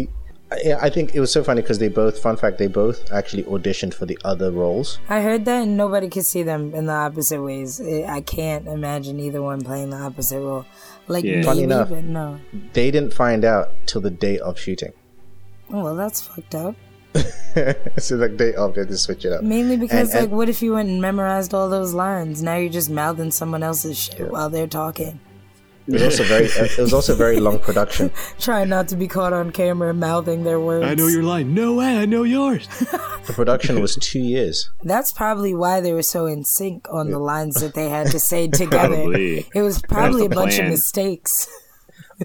[0.64, 2.20] yeah, I think it was so funny because they both.
[2.23, 4.99] Fun fact: they both actually auditioned for the other roles.
[5.09, 7.81] I heard that, and nobody could see them in the opposite ways.
[7.81, 10.66] I I can't imagine either one playing the opposite role.
[11.09, 11.33] Like Yeah.
[11.37, 11.88] maybe, Funny enough.
[11.88, 12.38] but no.
[12.73, 14.92] They didn't find out till the day of shooting.
[15.73, 16.77] Oh well, that's fucked up.
[17.99, 19.42] so like day of, they had to switch it up.
[19.42, 22.42] Mainly because, And- like, what if you went and memorized all those lines?
[22.42, 25.20] Now you're just mouthing someone else's shit while they're talking.
[25.87, 26.44] It was also very.
[26.46, 28.12] uh, it was also very long production.
[28.38, 30.87] Trying not to be caught on camera mouthing their words.
[30.87, 31.53] I know your line.
[31.53, 31.96] No way.
[31.99, 32.68] I know yours.
[33.27, 34.70] The production was two years.
[34.83, 38.18] That's probably why they were so in sync on the lines that they had to
[38.18, 38.96] say together.
[38.96, 39.46] Probably.
[39.55, 41.46] It was probably a the bunch of mistakes.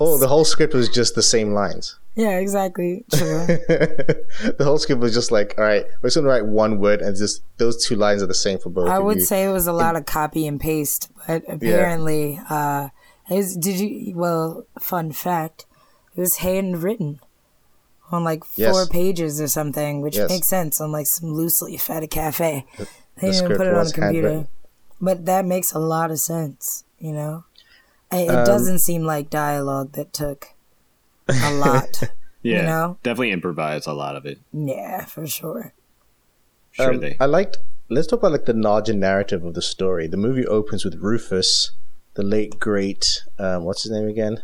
[0.02, 1.98] Oh, the whole script was just the same lines.
[2.16, 3.06] yeah, exactly.
[3.14, 3.46] True.
[3.48, 7.16] the whole script was just like, all right, we're just gonna write one word, and
[7.16, 8.90] just those two lines are the same for both.
[8.90, 9.26] I would you.
[9.26, 12.90] say it was a lot of copy and paste, but apparently, uh,
[13.30, 14.16] it was, did you?
[14.16, 15.66] Well, fun fact,
[16.16, 17.20] it was handwritten
[18.12, 18.90] on like four Yes.
[18.90, 20.30] pages or something, which Yes.
[20.30, 22.66] makes sense on like some loose leaf at a cafe.
[23.22, 24.48] they the didn't put it on a computer,
[25.02, 26.84] but that makes a lot of sense.
[27.00, 27.44] You know,
[28.18, 30.50] it, Um, doesn't seem like dialogue that took
[31.30, 32.04] a lot.
[32.44, 32.62] Yeah.
[32.68, 32.98] know?
[33.02, 34.38] Definitely improvise a lot of it.
[34.54, 35.74] yeah, for sure.
[36.74, 37.18] Sure Um, they.
[37.20, 37.58] I liked.
[37.90, 40.06] Let's talk about like the larger narrative of the story.
[40.06, 41.72] The movie opens with Rufus,
[42.14, 43.24] the late great.
[43.40, 44.44] Um, what's his name again?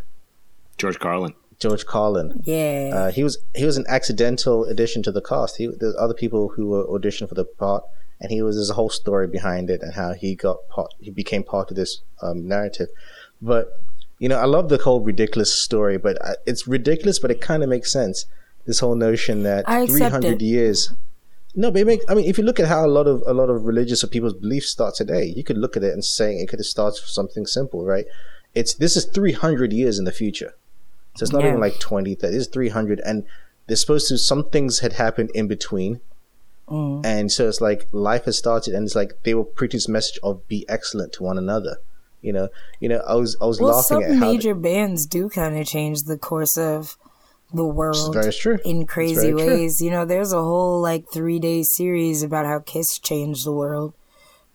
[0.79, 1.35] George Carlin.
[1.59, 2.41] George Carlin.
[2.43, 2.89] Yeah.
[2.91, 5.57] Uh, he was he was an accidental addition to the cast.
[5.57, 7.83] He, there's other people who were auditioned for the part,
[8.19, 11.11] and he was there's a whole story behind it and how he got part, he
[11.11, 12.87] became part of this um, narrative.
[13.41, 13.73] But
[14.19, 17.63] you know, I love the whole ridiculous story, but I, it's ridiculous, but it kind
[17.63, 18.25] of makes sense.
[18.65, 20.93] This whole notion that 300 years.
[21.55, 23.33] No, but it make, I mean, if you look at how a lot of a
[23.33, 26.35] lot of religious or people's beliefs start today, you could look at it and say
[26.35, 28.05] it could have started with something simple, right?
[28.53, 30.53] It's this is 300 years in the future.
[31.15, 31.49] So it's not Yeah.
[31.49, 33.01] even like 20, 30, it's 300.
[33.01, 33.25] And
[33.67, 35.99] they're supposed to, some things had happened in between.
[36.69, 37.05] Mm.
[37.05, 40.19] And so it's like life has started and it's like they were preaching this message
[40.23, 41.77] of be excellent to one another.
[42.21, 45.05] You know, you know, I was, I was Well, laughing some at how major bands
[45.05, 46.97] do kind of change the course of
[47.53, 48.59] the world very true.
[48.63, 49.45] in crazy very true.
[49.47, 49.81] ways.
[49.81, 53.93] You know, there's a whole like three day series about how Kiss changed the world.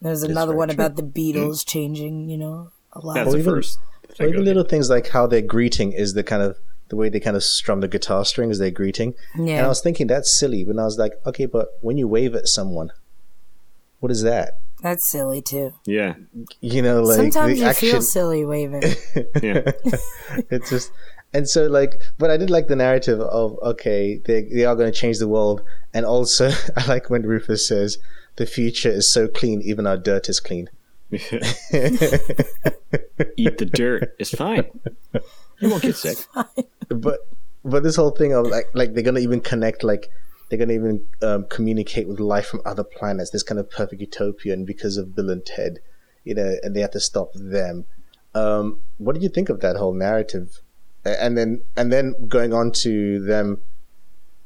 [0.01, 0.75] There's another one true.
[0.75, 2.29] about the Beatles changing.
[2.29, 3.15] You know, a lot.
[3.15, 3.79] That's of even- first.
[4.21, 6.57] Or even I little things like how their greeting is the kind of
[6.89, 9.13] the way they kind of strum the guitar strings, their greeting.
[9.37, 9.57] Yeah.
[9.57, 12.35] And I was thinking that's silly, but I was like, okay, but when you wave
[12.35, 12.93] at someone,
[14.01, 14.61] what is that?
[14.87, 15.73] That's silly too.
[15.85, 16.15] Yeah.
[16.61, 17.91] You know, like Sometimes the you action.
[17.91, 18.83] feel silly waving.
[19.43, 19.63] Yeah.
[20.51, 20.93] it's just
[21.35, 24.91] and so like, but I did like the narrative of okay, they they are going
[24.91, 27.99] to change the world, and also I like when Rufus says
[28.37, 30.71] the future is so clean, even our dirt is clean.
[31.11, 31.21] Eat
[33.59, 34.15] the dirt.
[34.19, 34.67] It's fine.
[35.61, 36.19] You won't get sick.
[36.89, 37.19] but
[37.65, 40.09] but this whole thing of like like they're gonna even connect like
[40.49, 43.31] they're gonna even um, communicate with life from other planets.
[43.31, 45.81] This kind of perfect utopia, and because of Bill and Ted,
[46.25, 47.87] you know, and they have to stop them.
[48.35, 50.61] Um, what did you think of that whole narrative?
[51.05, 53.61] And then and then going on to them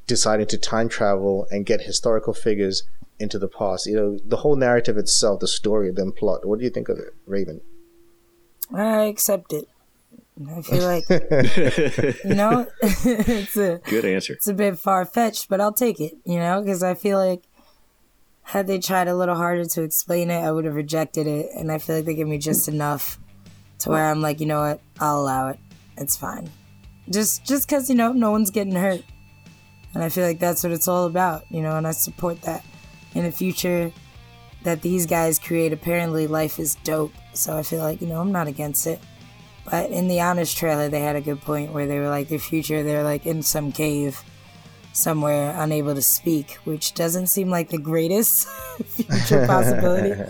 [0.07, 2.83] deciding to time travel and get historical figures
[3.19, 3.87] into the past.
[3.87, 6.47] You know, the whole narrative itself, the story, the plot.
[6.47, 7.61] What do you think of it, Raven?
[8.75, 9.69] I accept it.
[10.49, 11.05] I feel like
[12.25, 14.33] you know it's a good answer.
[14.33, 16.15] It's a bit far fetched, but I'll take it.
[16.25, 17.43] You know, because I feel like
[18.43, 21.51] had they tried a little harder to explain it, I would have rejected it.
[21.57, 23.19] And I feel like they give me just enough
[23.81, 25.59] to where I'm like, you know what, I'll allow it.
[25.97, 26.51] It's fine.
[27.11, 29.03] Just just because you know no one's getting hurt,
[29.95, 31.45] and I feel like that's what it's all about.
[31.51, 32.65] You know, and I support that.
[33.13, 33.91] In the future,
[34.63, 37.13] that these guys create, apparently life is dope.
[37.35, 39.01] So I feel like you know I'm not against it.
[39.65, 42.39] But in the Honest trailer, they had a good point where they were like, their
[42.39, 44.23] future, they're like in some cave
[44.93, 48.49] somewhere, unable to speak, which doesn't seem like the greatest
[48.87, 50.21] future possibility.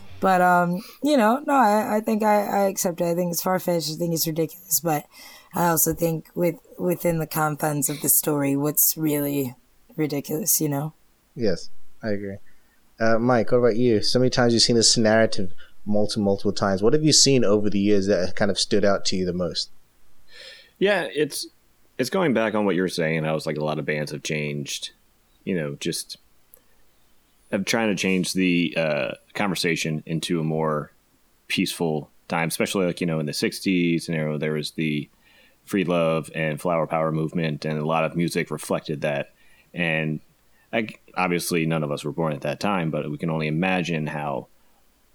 [0.20, 3.06] but, um, you know, no, I, I think I, I accept it.
[3.06, 3.90] I think it's far fetched.
[3.90, 4.80] I think it's ridiculous.
[4.80, 5.06] But
[5.54, 9.54] I also think with within the confines of the story, what's really
[9.96, 10.92] ridiculous, you know?
[11.34, 11.70] Yes,
[12.02, 12.36] I agree.
[12.98, 14.02] Uh, Mike, what about you?
[14.02, 15.52] So many times you've seen this narrative
[15.86, 16.82] multiple multiple times.
[16.82, 19.32] What have you seen over the years that kind of stood out to you the
[19.32, 19.70] most?
[20.78, 21.46] Yeah, it's
[21.98, 23.24] it's going back on what you were saying.
[23.24, 24.90] I was like a lot of bands have changed.
[25.44, 26.18] You know, just
[27.52, 30.90] of trying to change the uh, conversation into a more
[31.48, 34.08] peaceful time, especially like you know in the '60s.
[34.08, 35.08] You know, there was the
[35.64, 39.32] free love and flower power movement, and a lot of music reflected that.
[39.72, 40.20] And
[40.72, 44.06] I, obviously, none of us were born at that time, but we can only imagine
[44.06, 44.48] how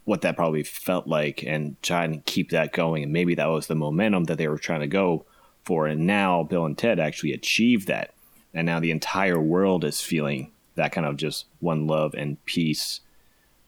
[0.06, 3.04] what that probably felt like and trying to keep that going.
[3.04, 5.26] And maybe that was the momentum that they were trying to go
[5.64, 5.88] for.
[5.88, 8.14] And now Bill and Ted actually achieved that.
[8.54, 13.02] And now the entire world is feeling that kind of just one love and peace,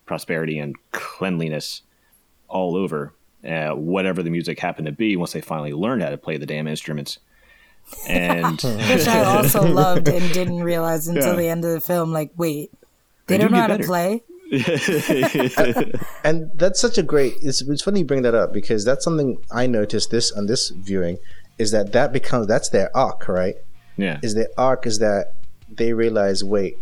[0.05, 1.83] prosperity and cleanliness
[2.47, 3.13] all over.
[3.47, 6.45] Uh, whatever the music happened to be, once they finally learned how to play the
[6.45, 7.19] damn instruments.
[8.07, 11.35] And which I also loved and didn't realize until yeah.
[11.35, 12.11] the end of the film.
[12.11, 12.71] Like, wait,
[13.27, 13.83] they, they don't do know how better.
[13.83, 14.23] to play.
[16.23, 17.33] and that's such a great.
[17.41, 20.69] It's, it's funny you bring that up because that's something I noticed this on this
[20.69, 21.17] viewing
[21.57, 23.55] is that that becomes that's their arc, right?
[23.97, 24.19] Yeah.
[24.21, 25.33] Is their arc is that
[25.69, 26.77] they realize, wait,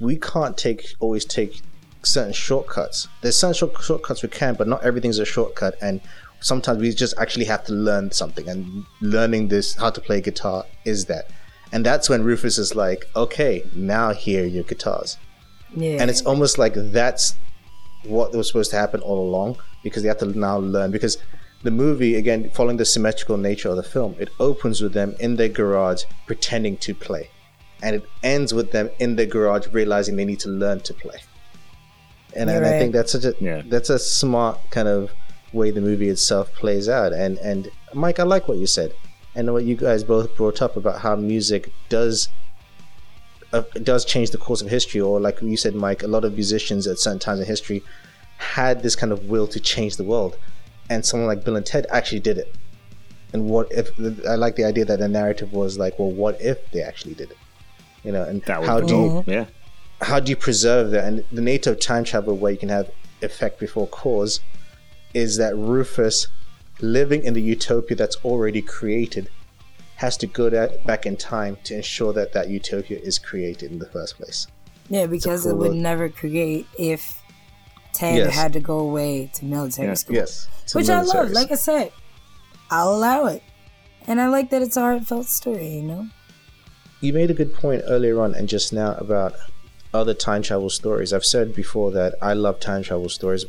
[0.00, 1.60] we can't take always take
[2.02, 3.08] certain shortcuts.
[3.22, 6.00] There's certain short, shortcuts we can, but not everything's a shortcut, and
[6.40, 8.48] sometimes we just actually have to learn something.
[8.48, 11.30] And learning this how to play guitar is that.
[11.72, 15.18] And that's when Rufus is like, okay, now hear your guitars.
[15.74, 15.98] Yeah.
[16.00, 17.34] And it's almost like that's
[18.04, 20.90] what was supposed to happen all along because they have to now learn.
[20.90, 21.18] Because
[21.62, 25.36] the movie, again, following the symmetrical nature of the film, it opens with them in
[25.36, 27.30] their garage pretending to play.
[27.82, 31.18] And it ends with them in their garage realizing they need to learn to play.
[32.34, 32.74] And, and right.
[32.74, 33.62] I think that's such a yeah.
[33.64, 35.10] that's a smart kind of
[35.52, 37.12] way the movie itself plays out.
[37.12, 38.92] And and Mike, I like what you said,
[39.34, 42.28] and what you guys both brought up about how music does
[43.52, 46.34] uh, does change the course of history, or like you said, Mike, a lot of
[46.34, 47.82] musicians at certain times in history
[48.36, 50.36] had this kind of will to change the world,
[50.90, 52.54] and someone like Bill and Ted actually did it.
[53.32, 53.90] And what if?
[54.26, 57.30] I like the idea that the narrative was like, well, what if they actually did
[57.30, 57.38] it?
[58.04, 59.46] You know, and how do you, yeah,
[60.00, 61.04] how do you preserve that?
[61.04, 64.40] And the nature of time travel, where you can have effect before cause,
[65.12, 66.28] is that Rufus
[66.80, 69.28] living in the utopia that's already created
[69.98, 73.80] has to go that back in time to ensure that that utopia is created in
[73.80, 74.46] the first place.
[74.88, 75.76] Yeah, because cool it would look.
[75.76, 77.20] never create if
[77.92, 78.34] Ted yes.
[78.34, 79.94] had to go away to military yeah.
[79.94, 80.14] school.
[80.14, 81.30] Yes, which I love.
[81.30, 81.90] Like I said,
[82.70, 83.42] I'll allow it,
[84.06, 85.68] and I like that it's a heartfelt story.
[85.68, 86.08] You know.
[87.00, 89.34] You made a good point earlier on and just now about
[89.92, 91.12] other time travel stories.
[91.12, 93.46] I've said before that I love time travel stories.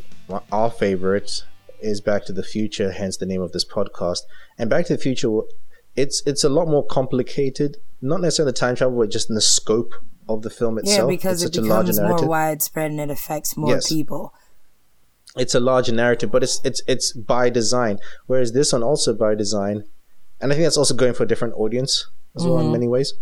[0.52, 1.44] Our favorite
[1.80, 4.22] is Back to the Future, hence the name of this podcast.
[4.58, 5.42] And Back to the Future
[6.00, 7.78] it's it's a lot more complicated.
[8.02, 9.94] Not necessarily the time travel, but just in the scope
[10.28, 11.10] of the film itself.
[11.10, 13.90] Yeah, because it's it becomes more widespread and it affects more yes.
[13.90, 14.34] people.
[15.36, 18.00] It's a larger narrative, but it's it's it's by design.
[18.28, 19.84] Whereas this one also by design,
[20.40, 22.50] and I think that's also going for a different audience as mm-hmm.
[22.50, 22.74] well in mm-hmm.
[22.74, 23.14] many ways.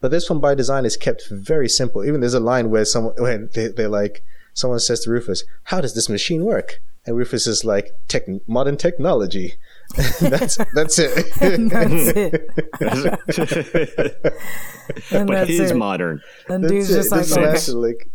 [0.00, 2.04] But this one by design is kept very simple.
[2.04, 5.80] Even there's a line where someone when they, they're like, someone says to Rufus, "How
[5.80, 7.92] does this machine work?" And Rufus is like,
[8.46, 9.54] "Modern technology."
[10.20, 11.36] that's that's it.
[11.40, 12.50] and that's it.
[15.12, 15.76] and but he's it.
[15.76, 16.20] modern.
[16.48, 16.96] And That's dude's it.
[16.96, 17.86] just like, This is okay.
[17.86, 18.10] like,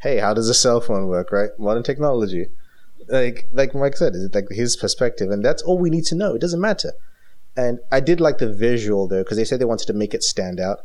[0.00, 1.32] hey, how does a cell phone work?
[1.32, 2.46] Right, modern technology.
[3.08, 6.14] Like like Mike said, is it like his perspective, and that's all we need to
[6.14, 6.34] know.
[6.34, 6.92] It doesn't matter.
[7.56, 10.22] And I did like the visual though, because they said they wanted to make it
[10.22, 10.80] stand out.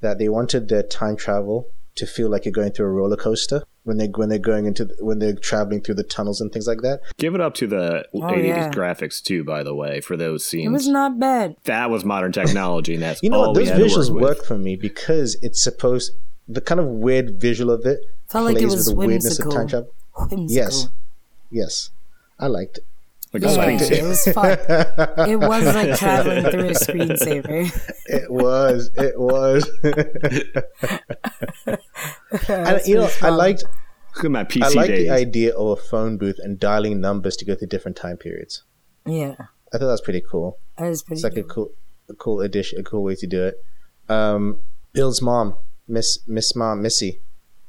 [0.00, 3.62] That they wanted their time travel to feel like you're going through a roller coaster
[3.84, 6.66] when they when they're going into the, when they're traveling through the tunnels and things
[6.66, 7.00] like that.
[7.18, 8.70] Give it up to the Oh, 80s yeah.
[8.70, 10.66] graphics too, by the way, for those scenes.
[10.66, 11.56] It was not bad.
[11.64, 13.56] that was modern technology, and that's You know all what?
[13.56, 16.12] we Those had visuals work, work for me because it's supposed
[16.48, 19.38] the kind of weird visual of it Felt like it plays was with the weirdness
[19.38, 19.90] of time travel.
[20.16, 20.46] Whimsical.
[20.48, 20.88] Yes,
[21.50, 21.90] yes,
[22.38, 22.84] I liked it.
[23.34, 23.98] Like Yeah, a liked space.
[23.98, 24.58] it was fun.
[25.28, 27.68] it was like traveling through a screensaver.
[28.06, 28.90] It was.
[28.96, 29.68] It was.
[32.48, 33.64] and you know, pretty I liked.
[34.16, 35.08] Look at my PC I like days.
[35.08, 38.62] the idea of a phone booth and dialing numbers to go through different time periods.
[39.06, 39.32] Yeah,
[39.72, 40.58] I thought that was pretty cool.
[40.78, 41.18] that was pretty.
[41.18, 41.72] It's like a cool,
[42.08, 43.56] a cool addition, a cool way to do it.
[44.08, 44.60] Um,
[44.92, 45.56] Bill's mom,
[45.88, 47.20] Miss Miss Mom, Missy.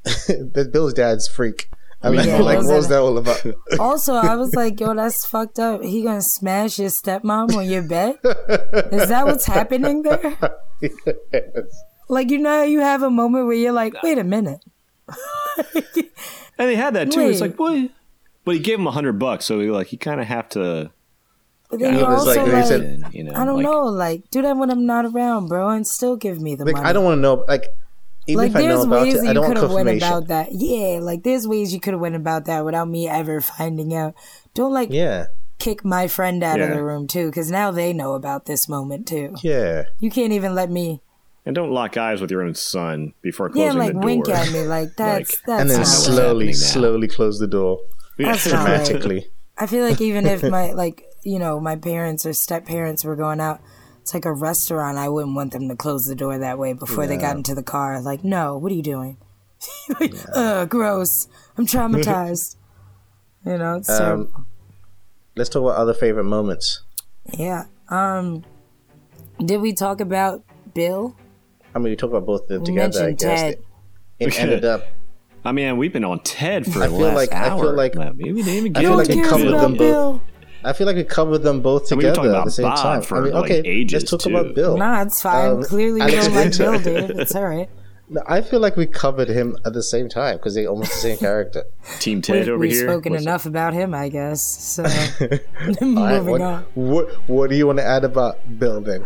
[0.72, 1.68] Bill's dad's freak.
[2.06, 3.42] I like, Yeah, like what was that all about?
[3.80, 5.82] Also, I was like, yo, that's fucked up.
[5.82, 8.18] He gonna smash your stepmom on your bed?
[8.92, 10.36] Is that what's happening there?
[12.08, 14.60] Like, you know, you have a moment where you're like, wait a minute.
[15.74, 15.84] and
[16.56, 17.20] they had that too.
[17.22, 17.88] It's like boy,
[18.44, 20.92] But he gave him a hundred bucks, so he like he kind of have to.
[21.68, 24.30] But then you're also like- like, he said- you know, I don't like, know, like,
[24.30, 26.86] do that when I'm not around, bro, and still give me the like money.
[26.86, 27.44] I don't want to know.
[27.48, 27.66] Like
[28.26, 29.72] even like if I know there's about ways it, I you don't want could have
[29.72, 30.08] went confirmation.
[30.08, 30.48] about that.
[30.52, 34.14] Yeah, like there's ways you could have went about that without me ever finding out.
[34.54, 35.26] Don't like Yeah,
[35.58, 39.06] kick my friend out of the room too, because now they know about this moment
[39.06, 39.34] too.
[39.42, 39.84] yeah.
[40.00, 41.00] You can't even let me.
[41.44, 44.10] and don't lock eyes with your own son before closing Yeah, like the door.
[44.10, 46.14] Yeah, like wink at me, like that's Like- that's and then not what's right.
[46.16, 47.78] slowly, slowly close the door
[48.18, 48.84] That's not right.
[48.84, 49.28] dramatically.
[49.58, 53.16] I feel like even if my like you know my parents or step parents were
[53.16, 53.60] going out,
[54.06, 54.98] it's like a restaurant.
[54.98, 57.62] I wouldn't want them to close the door that way before they got into the
[57.64, 58.00] car.
[58.00, 59.16] Like, no, what are you doing?
[60.00, 61.26] like, Ugh, gross.
[61.58, 62.54] I'm traumatized.
[63.44, 64.30] you know, it's terrible.
[64.32, 64.46] Um,
[65.34, 66.82] let's talk about other favorite moments.
[67.36, 67.64] Yeah.
[67.88, 68.44] Um.
[69.44, 71.16] Did we talk about Bill?
[71.74, 73.06] I mean, we talked about both of them We together.
[73.08, 73.54] I guess Ted.
[74.20, 74.84] it, it ended up.
[75.44, 77.96] I mean, we've been on Ted for I the feel last like- I feel like-
[77.96, 80.20] Maybe we didn't even I get feel No like one we cares covered them both.
[80.66, 80.70] Bill.
[80.70, 83.02] I feel like we covered them both And we together at the same Bob time.
[83.02, 84.36] for, I mean, like, okay, ages, let's talk too.
[84.36, 84.76] about Bill.
[84.76, 85.50] Nah, it's fine.
[85.50, 87.18] Um, Clearly, we Alex don't like Bill, dude.
[87.20, 87.68] It's all right.
[88.08, 90.98] No, I feel like we covered him at the same time because they're almost the
[90.98, 91.64] same character.
[91.98, 92.86] Team Ted We, over we've here.
[92.86, 94.40] spoken What's enough about him, I guess.
[94.44, 94.84] So
[95.20, 96.62] All right, moving what, on.
[96.74, 99.04] what what do you want to add about Bill then?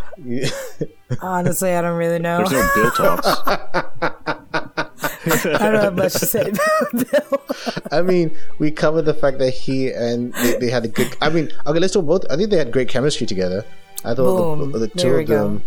[1.23, 2.45] Honestly, I don't really know.
[2.47, 4.20] There's no Bill talks.
[5.27, 7.43] I don't have much to say about Bill.
[7.93, 11.17] I mean, we covered the fact that he and they, they had a good.
[11.21, 12.25] I mean, okay, let's talk both.
[12.31, 13.65] I think they had great chemistry together.
[14.05, 14.73] I thought Boom.
[14.73, 15.59] the, the two There we of them.
[15.59, 15.63] go.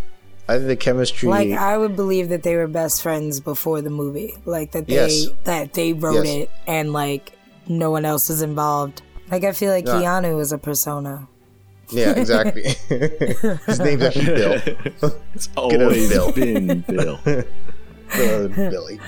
[0.49, 1.30] I think the chemistry.
[1.30, 4.34] Like I would believe that they were best friends before the movie.
[4.45, 5.28] Like that they Yes.
[5.45, 6.36] that they wrote Yes.
[6.36, 7.32] it and like
[7.68, 9.01] no one else is involved.
[9.32, 10.01] Like I feel like Yeah.
[10.01, 11.28] Keanu is a persona.
[11.91, 12.64] yeah, exactly.
[13.68, 14.62] His name's actually Bill.
[15.34, 16.32] It's always Bill.
[16.34, 17.20] been Bill.
[18.14, 18.99] Uh, Billy.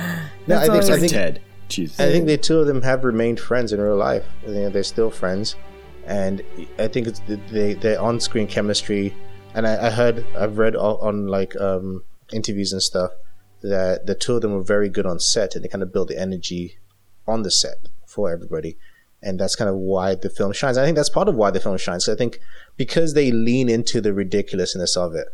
[0.48, 1.42] No, I think I think Ted.
[1.68, 2.00] Jesus.
[2.00, 4.26] I think the two of them have remained friends in real life.
[4.44, 5.56] I think they're still friends,
[6.06, 6.44] and
[6.78, 9.16] I think it's the- they their on screen chemistry.
[9.56, 12.04] And I, I heard I've read on, on like um,
[12.34, 13.12] interviews and stuff
[13.62, 16.10] that the two of them were very good on set, and they kind of built
[16.10, 16.78] the energy
[17.28, 18.78] on the set for everybody.
[19.24, 20.78] And that's kind of why the film shines.
[20.78, 22.06] I think that's part of why the film shines.
[22.06, 22.40] So I think
[22.78, 25.28] because they lean into the ridiculousness of it,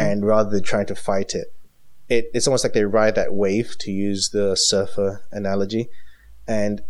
[0.00, 1.52] and rather than trying to fight it,
[2.10, 5.88] it, it's almost like they ride that wave to use the surfer analogy
[6.46, 6.82] and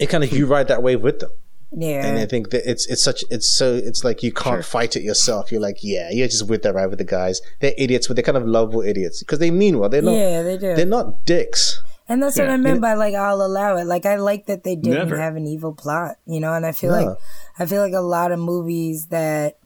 [0.00, 1.30] it kind of you ride that wave with them
[1.72, 2.04] Yeah.
[2.06, 4.62] and i think that it's it's such it's so it's like you can't Sure.
[4.62, 7.74] fight it yourself you're like yeah you're just with that ride with the guys they're
[7.78, 10.58] idiots but they're kind of lovable idiots because they mean well they're not yeah, they
[10.58, 10.74] do.
[10.76, 11.80] they're not dicks
[12.10, 13.84] And that's what I meant by like I'll allow it.
[13.84, 15.18] Like I like that they didn't Never.
[15.20, 16.54] have an evil plot, you know.
[16.56, 16.96] And I feel No.
[17.04, 17.18] like
[17.60, 19.58] I feel like a lot of movies that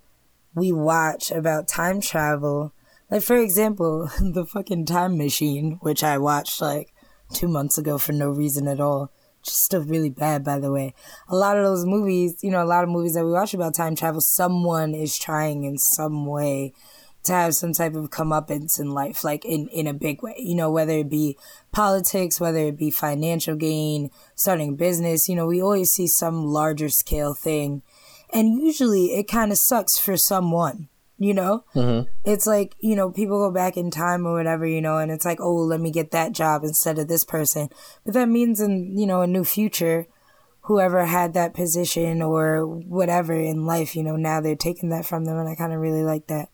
[0.53, 2.73] we watch about time travel,
[3.13, 6.95] like for example, the fucking Time Machine, which I watched like
[7.35, 9.13] two months ago for no reason at all.
[9.43, 10.95] Just still really bad, by the way.
[11.29, 13.75] A lot of those movies, you know, a lot of movies that we watch about
[13.75, 16.73] time travel, someone is trying in some way
[17.25, 20.55] to have some type of comeuppance in life, like in, in a big way, you
[20.55, 21.37] know, whether it be
[21.71, 26.89] politics, whether it be financial gain, starting business, you know, we always see some larger
[26.89, 27.83] scale thing.
[28.33, 30.89] And usually it kind of sucks for someone,
[31.23, 31.65] you know?
[32.25, 35.25] It's like, you know, people go back in time or whatever, you know, and it's
[35.25, 37.69] like, oh, let me get that job instead of this person.
[38.05, 40.07] But that means in, you know, a new future,
[40.63, 45.25] whoever had that position or whatever in life, you know, now they're taking that from
[45.25, 45.37] them.
[45.39, 46.49] And I kind of really like that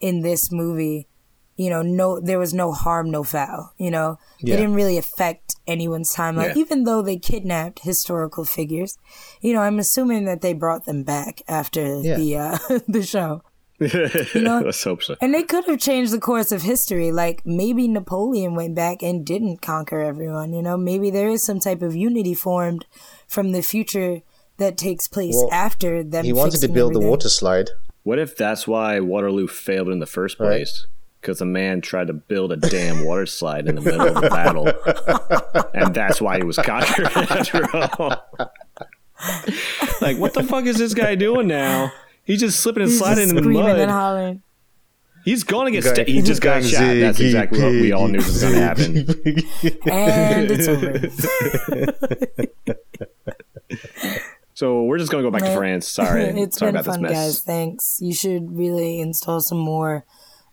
[0.00, 1.08] in this movie.
[1.56, 3.72] You know, no, there was no harm, no foul.
[3.78, 4.54] You know, Yeah.
[4.54, 6.60] it didn't really affect anyone's timeline, Yeah.
[6.62, 8.98] even though they kidnapped historical figures.
[9.40, 12.16] You know, I'm assuming that they brought them back after Yeah.
[12.16, 13.42] the uh, the show.
[14.34, 15.16] know- Let's hope so.
[15.20, 17.10] And they could have changed the course of history.
[17.12, 20.52] Like maybe Napoleon went back and didn't conquer everyone.
[20.52, 22.86] You know, maybe there is some type of unity formed
[23.26, 24.22] from the future
[24.58, 26.24] that takes place Well, after them.
[26.24, 27.10] He wanted to fixing build the everything.
[27.10, 27.70] water slide.
[28.04, 30.48] What if that's why Waterloo failed in the first Right.
[30.58, 30.86] place?
[31.20, 34.28] Because a man tried to build a damn water slide in the middle of a
[34.28, 34.68] battle,
[35.74, 38.22] and that's why he was conquered after all.
[40.02, 41.90] like, what the fuck is this guy doing now?
[42.24, 43.78] He's just slipping and He's sliding just in the mud.
[43.78, 44.42] and hollering.
[45.24, 45.84] He's going to get.
[45.84, 46.80] Guy- Sta- he just got shot.
[46.80, 48.96] That's exactly what we all knew was going to happen.
[49.90, 52.44] And it's over.
[54.56, 55.88] So we're just going to go back to France.
[55.88, 57.26] Sorry, it's sorry been about fun, this mess.
[57.26, 57.40] guys.
[57.40, 57.98] Thanks.
[58.00, 60.04] You should really install some more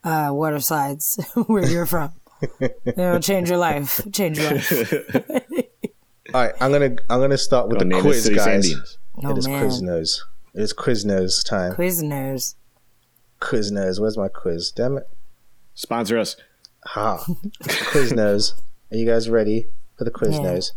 [0.03, 2.11] uh, water slides where you're from.
[2.85, 4.01] It'll change your life.
[4.11, 5.03] Change your life.
[6.33, 8.73] All right, I'm gonna I'm gonna start with Gonna the name this quiz, city guys.
[8.73, 8.97] Sandines.
[9.23, 10.19] Oh it is man, Quiznos.
[10.53, 11.73] It is Quiznos time.
[11.73, 12.55] Quiznos.
[13.39, 13.99] Quiznos.
[13.99, 14.71] Where's my quiz?
[14.71, 15.07] Damn it.
[15.75, 16.35] Sponsor us.
[16.87, 17.23] Ha.
[17.63, 18.53] Quiznos.
[18.91, 20.71] Are you guys ready for the Quiznos?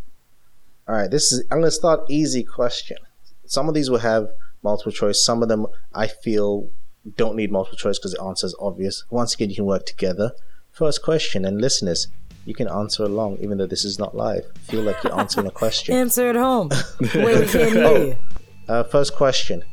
[0.88, 1.10] All right.
[1.10, 1.44] This is.
[1.50, 2.98] I'm gonna start easy question.
[3.46, 4.28] Some of these will have
[4.62, 5.24] multiple choice.
[5.24, 6.70] Some of them I feel
[7.16, 9.04] don't need multiple choice because the answer is obvious.
[9.10, 10.32] Once again, you can work together.
[10.70, 12.08] First question, and listeners,
[12.46, 14.44] you can answer along, even though this is not live.
[14.62, 15.94] Feel like you're answering a question.
[15.94, 16.70] Answer at home.
[17.00, 17.96] Wait, we can't hear Oh.
[18.06, 18.16] you.
[18.68, 19.64] Uh, first question.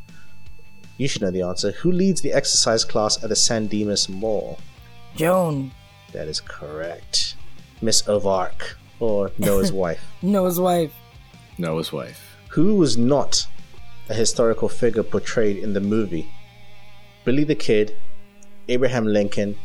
[0.98, 1.72] You should know the answer.
[1.72, 4.58] Who leads the exercise class at the San Dimas Mall?
[5.16, 5.72] Joan,
[6.12, 7.36] That is correct.
[7.80, 10.00] Miss Ovark, or Noah's wife.
[10.22, 10.92] Noah's wife.
[11.58, 12.36] Noah's wife.
[12.50, 13.46] Who was not
[14.08, 16.30] a historical figure portrayed in the movie?
[17.24, 17.96] Billy the Kid,
[18.68, 19.56] Abraham Lincoln,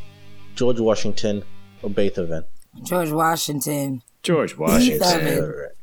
[0.55, 1.43] George Washington,
[1.83, 2.45] or Beethoven?
[2.83, 4.01] George Washington.
[4.23, 4.99] George Washington.
[5.39, 5.75] Correct.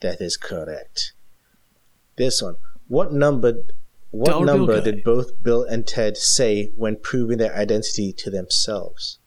[0.00, 1.12] That is correct.
[2.16, 2.56] This one.
[2.88, 3.54] What number
[4.10, 9.18] what Dollar number did both Bill and Ted say when proving their identity to themselves?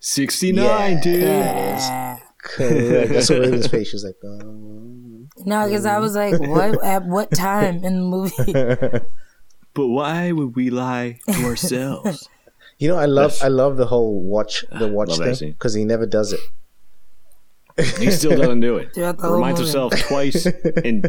[0.00, 1.00] 69, Yeah.
[1.00, 1.22] dude.
[1.22, 2.18] Yeah.
[2.38, 3.08] Correct.
[3.12, 4.16] That's what Raven's face was like.
[4.24, 6.82] Um, No, because I was like, what?
[6.84, 9.06] At what time in the movie?
[9.74, 12.28] But why would we lie to ourselves?
[12.78, 15.84] you know, I love I love the whole watch the watch Love thing because he
[15.84, 16.38] never does it.
[17.98, 18.94] he still doesn't do it.
[18.94, 19.72] Throughout the Reminds movie.
[19.72, 21.02] himself twice in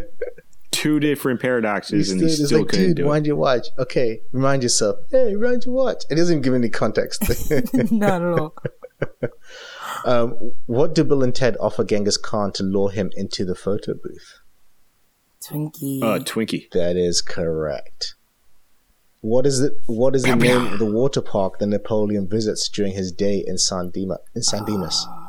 [0.76, 3.08] two different paradoxes, and he it's still like, couldn't dude, do it.
[3.08, 3.68] wind your watch.
[3.80, 4.98] Okay, remind yourself.
[5.10, 6.04] Hey, remind your watch.
[6.10, 7.24] It doesn't give any context.
[7.92, 8.56] Not at all.
[10.06, 13.94] um, what do Bill and Ted offer Genghis Khan to lure him into the photo
[13.94, 14.40] booth?
[15.44, 16.02] Twinkie.
[16.04, 16.70] Uh, Twinkie.
[16.72, 18.16] That is correct.
[19.22, 19.74] What is it?
[19.88, 23.58] What is the name of the water park that Napoleon visits during his day in
[23.58, 24.20] San Dimas?
[24.36, 25.04] In San Dimas.
[25.04, 25.25] Ding.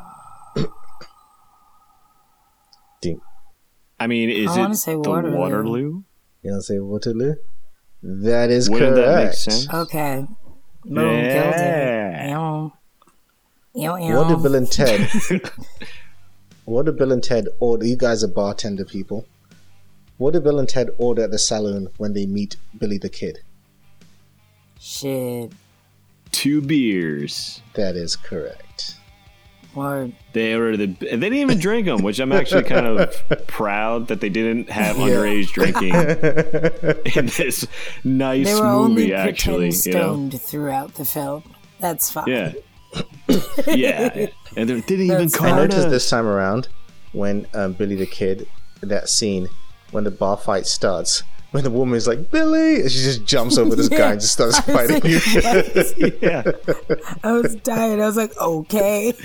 [3.99, 5.35] I mean, is I it say the Waterloo.
[5.37, 6.03] Waterloo?
[6.43, 7.35] You don't say Waterloo.
[8.03, 9.07] That is Wouldn't correct.
[9.07, 9.73] that make sense?
[9.73, 10.25] okay.
[10.85, 11.33] Boom, Yeah.
[11.41, 12.29] killed it.
[12.29, 13.83] Ew.
[13.83, 14.15] Ew, ew.
[14.15, 15.09] What do Bill and Ted?
[16.65, 17.85] what do Bill and Ted order?
[17.85, 19.25] You guys are bartender people.
[20.17, 23.39] What do Bill and Ted order at the saloon when they meet Billy the Kid?
[24.79, 25.51] Shit.
[26.31, 27.61] Two beers.
[27.73, 28.95] That is correct.
[29.77, 30.13] Word.
[30.33, 30.87] They ordered the.
[30.87, 34.97] They didn't even drink them, which I'm actually kind of proud that they didn't have
[34.97, 35.05] Yeah.
[35.05, 35.93] underage drinking
[37.15, 37.65] in this
[38.03, 39.13] nice They were only movie.
[39.13, 40.43] Actually, pretend you know.
[40.43, 41.43] throughout the film.
[41.79, 42.27] That's fine.
[42.27, 42.53] Yeah.
[43.67, 44.27] yeah.
[44.55, 45.55] And they didn't even That's I fine.
[45.55, 46.67] noticed this time around
[47.13, 48.47] when um, Billy the Kid,
[48.81, 49.47] that scene
[49.91, 51.23] when the bar fight starts,
[51.57, 54.33] when the woman is like Billy, and she just jumps over this guy and just
[54.33, 56.19] starts I was fighting like, you.
[56.21, 56.43] yeah.
[57.23, 57.99] I was dying.
[57.99, 59.11] I was like, okay.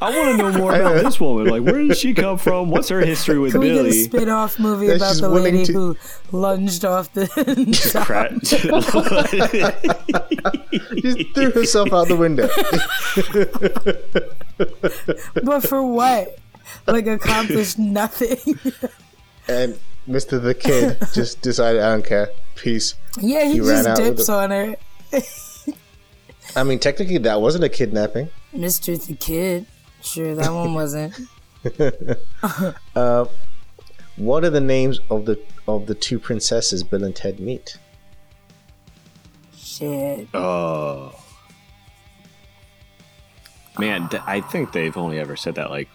[0.00, 1.46] I want to know more about this woman.
[1.46, 2.68] Like, where did she come from?
[2.68, 4.02] What's her history with Can we get a Billy?
[4.04, 5.96] spin off movie That about the lady to- who
[6.30, 7.26] lunged off the
[8.04, 8.32] Crap.
[8.42, 8.62] Just
[11.34, 12.46] threw herself out the window.
[15.44, 16.38] But for what?
[16.86, 18.58] Like accomplished nothing.
[19.48, 20.40] and Mr.
[20.42, 22.30] the Kid just decided, I don't care.
[22.54, 22.94] Peace.
[23.20, 24.76] yeah, he, He ran just out with dips the- on her.
[26.56, 28.30] I mean, technically, that wasn't a kidnapping.
[28.54, 29.04] Mr.
[29.06, 29.66] the Kid.
[30.02, 31.14] Sure, that one wasn't.
[32.94, 33.26] Uh,
[34.16, 37.76] what are the names of the of the two princesses Bill and Ted meet?
[39.56, 40.28] Shit.
[40.34, 41.12] oh.
[43.78, 45.88] Man, th- I think they've only ever said that like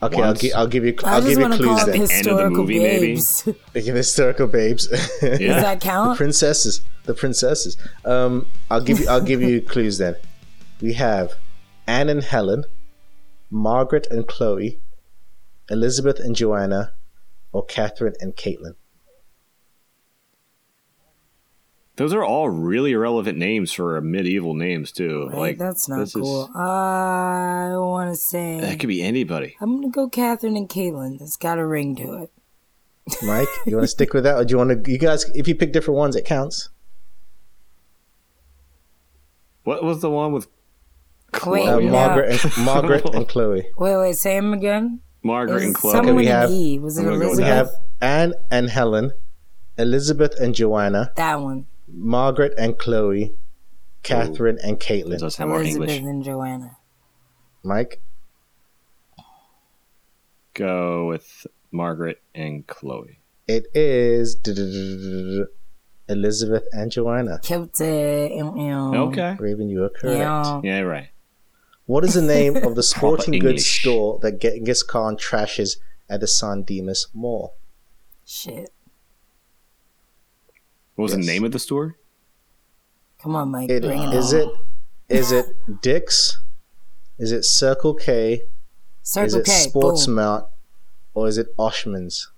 [0.00, 0.94] Okay, I'll, gi- I'll give you.
[1.04, 2.02] I I'll just give you want to call clues them then.
[2.02, 3.48] End of the historical movie, babes.
[3.72, 4.86] They give historical babes.
[5.20, 6.16] Does that count?
[6.16, 6.82] princesses.
[7.04, 7.76] The princesses.
[8.04, 9.08] Um, I'll give you.
[9.08, 10.14] I'll give you clues then.
[10.80, 11.34] We have
[11.86, 12.64] Anne and Helen,
[13.50, 14.80] Margaret and Chloe,
[15.68, 16.92] Elizabeth and Joanna,
[17.52, 18.74] or Catherine and Caitlin.
[21.98, 25.26] Those are all really relevant names for medieval names too.
[25.30, 26.48] Right, Like that's not this is- cool.
[26.54, 29.56] I want to say that could be anybody.
[29.60, 31.20] I'm gonna go Catherine and Caitlin.
[31.20, 32.30] It's got a ring to it.
[33.22, 34.90] Mike, you want to stick with that, or do you want to?
[34.92, 36.68] You guys, if you pick different ones, it counts.
[39.64, 40.46] What was the one with
[41.44, 41.84] Wait, Uh, Chloe?
[41.86, 41.90] no.
[41.92, 43.66] Margaret and Margaret and Chloe.
[43.76, 45.00] Wait, wait, say him again.
[45.22, 45.92] Margaret and Chloe.
[45.92, 46.78] someone we with have- an E.
[46.78, 47.70] Was it I'm gonna go with We have
[48.00, 49.12] Anne and Helen,
[49.76, 51.66] Elizabeth and Joanna, that one.
[51.92, 53.34] Margaret and Chloe,
[54.02, 55.18] Catherine and Caitlin.
[55.18, 56.10] does have more Elizabeth English.
[56.10, 56.76] and Joanna.
[57.62, 58.00] Mike,
[60.54, 63.20] Go with Margaret and Chloe.
[63.46, 64.36] it is
[66.08, 67.38] Elizabeth and Joanna.
[67.42, 68.32] Killed it.
[68.32, 68.94] Ew, ew.
[69.08, 69.36] Okay.
[69.38, 70.18] Raven, you are correct.
[70.18, 70.60] Yeah.
[70.64, 71.08] Yeah, right.
[71.86, 75.76] What is the name of the sporting goods store that Genghis Khan trashes
[76.08, 77.54] at the San Dimas Mall?
[78.26, 78.70] Shit.
[80.98, 81.26] What was Yes.
[81.26, 81.94] the name of the store?
[83.22, 83.70] Come on, Mike.
[83.70, 84.40] It, bring it is on.
[84.40, 84.48] it
[85.08, 85.46] is it
[85.80, 86.40] Dick's?
[87.20, 88.42] Is it Circle K?
[89.04, 89.52] Circle is it K.
[89.52, 90.16] Sports Boom.
[90.16, 90.46] Mart?
[91.14, 92.32] Or is it Oshman's?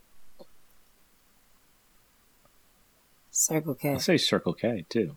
[3.30, 3.92] Circle K.
[3.92, 5.16] I'll say Circle K too.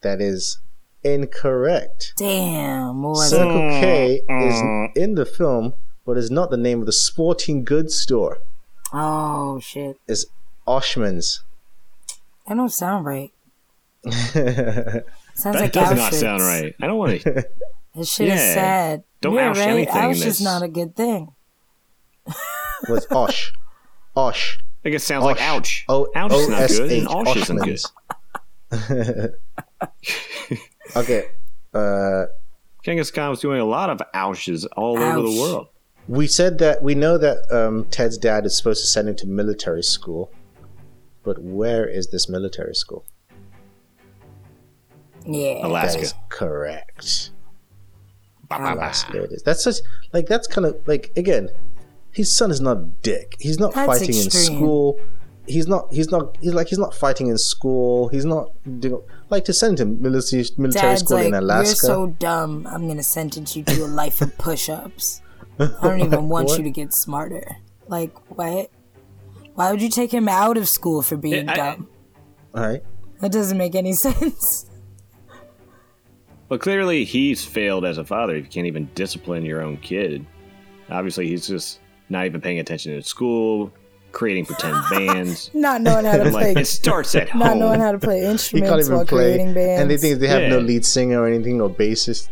[0.00, 0.58] That is
[1.04, 2.14] incorrect.
[2.16, 3.04] Damn.
[3.04, 3.36] What was it?
[3.36, 4.96] Circle K is Mm.
[4.96, 5.74] in the film,
[6.04, 8.38] but is not the name of the sporting goods store.
[8.92, 10.00] Oh shit.
[10.08, 10.26] It's
[10.66, 11.42] Oshman's.
[12.46, 13.32] That don't sound right.
[14.04, 15.96] Sounds That like does Auschwitz.
[15.96, 16.74] not sound right.
[16.80, 17.46] I don't want to.
[17.94, 18.54] This shit is Yeah.
[18.54, 19.04] sad.
[19.22, 19.68] Don't You're oush right.
[19.68, 21.32] anything in Ouch is not a good thing.
[22.88, 23.52] What's Osh?
[24.14, 24.58] Osh.
[24.84, 25.84] I guess it sounds like ouch.
[25.88, 27.80] O- ouch is not good, and O-S-H, osh isn't
[28.82, 29.34] good.
[30.94, 31.24] Okay.
[31.74, 32.26] Uh,
[32.84, 35.68] Genghis Khan was doing a lot of ouches all over the world.
[36.06, 39.26] we said that we know that um, Ted's dad is supposed to send him to
[39.26, 40.30] military school,
[41.26, 43.04] but where is this military school?
[45.26, 45.66] Yeah.
[45.66, 46.00] Alaska.
[46.00, 47.30] is correct.
[48.48, 48.72] Bah, bah, bah.
[48.74, 49.42] Alaska it is.
[49.42, 49.76] That's such
[50.12, 51.50] like that's kind of like again,
[52.12, 53.34] his son is not a dick.
[53.40, 54.56] He's not That's fighting in extreme.
[54.56, 55.00] school.
[55.48, 55.92] He's not.
[55.92, 56.36] He's not.
[56.40, 58.08] He's like he's not fighting in school.
[58.08, 58.50] He's not
[58.80, 62.66] doing like to send him military military Dad's school like, in you're so dumb.
[62.68, 65.22] I'm gonna sentence you to a life of push-ups.
[65.58, 66.58] I don't even want What?
[66.58, 67.56] you to get smarter.
[67.88, 68.70] Like what?
[69.56, 71.88] Why would you take him out of school for being I- I- dumb?
[72.54, 72.82] All right.
[73.20, 74.66] That doesn't make any sense.
[76.48, 78.36] But clearly, he's failed as a father.
[78.36, 80.24] If you can't even discipline your own kid,
[80.90, 83.72] obviously he's just not even paying attention in school,
[84.12, 85.50] creating pretend bands.
[85.54, 86.54] Not knowing how to play.
[86.54, 87.58] like, it starts at not home.
[87.58, 88.52] knowing how to play instruments.
[88.52, 89.80] He can't instruments even while play, creating bands.
[89.82, 92.28] and they think they have no lead singer or anything or bassist.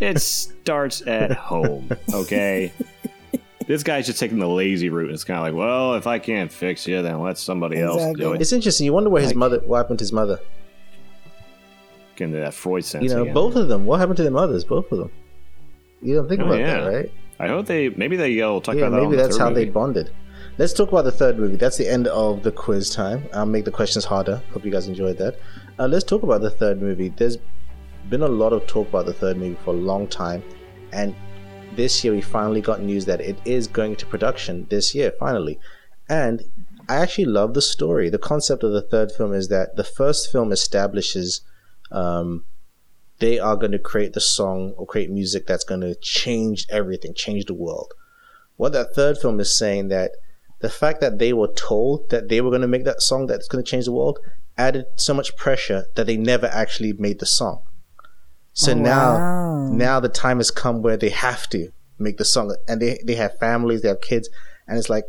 [0.00, 2.72] It starts at home, okay?
[3.66, 5.06] This guy's just taking the lazy route.
[5.06, 8.02] and It's kind of like, well, if I can't fix you, then let somebody else
[8.16, 8.40] do it.
[8.40, 8.84] It's interesting.
[8.86, 9.60] You wonder what his Like- mother.
[9.64, 10.38] What happened to his mother?
[12.16, 13.34] Getting to that Freud sense You know, again.
[13.34, 13.86] both of them.
[13.86, 14.64] What happened to their mothers?
[14.64, 15.10] Both of them.
[16.02, 16.80] You don't think Oh, about yeah.
[16.80, 17.12] that, right?
[17.40, 19.02] I hope they maybe they will talk yeah, about that.
[19.04, 20.10] maybe the that's third how they bonded.
[20.58, 21.56] Let's talk about the third movie.
[21.56, 23.24] That's the end of the quiz time.
[23.32, 24.42] I'll make the questions harder.
[24.52, 25.38] Hope you guys enjoyed that.
[25.78, 27.08] Uh, let's talk about the third movie.
[27.16, 27.38] There's
[28.10, 30.42] been a lot of talk about the third movie for a long time,
[30.92, 31.14] and
[31.76, 35.58] this year we finally got news that it is going to production this year, finally.
[36.08, 36.42] And
[36.88, 38.10] I actually love the story.
[38.10, 41.42] The concept of the third film is that the first film establishes
[41.90, 42.44] um,
[43.18, 47.14] they are going to create the song or create music that's going to change everything,
[47.14, 47.92] change the world.
[48.56, 50.12] What that third film is saying that
[50.60, 53.48] the fact that they were told that they were going to make that song that's
[53.48, 54.18] going to change the world
[54.58, 57.62] added so much pressure that they never actually made the song.
[58.54, 59.68] So Oh, now, wow.
[59.72, 63.14] now the time has come where they have to make the song, and they they
[63.14, 64.28] have families, they have kids,
[64.68, 65.04] and it's like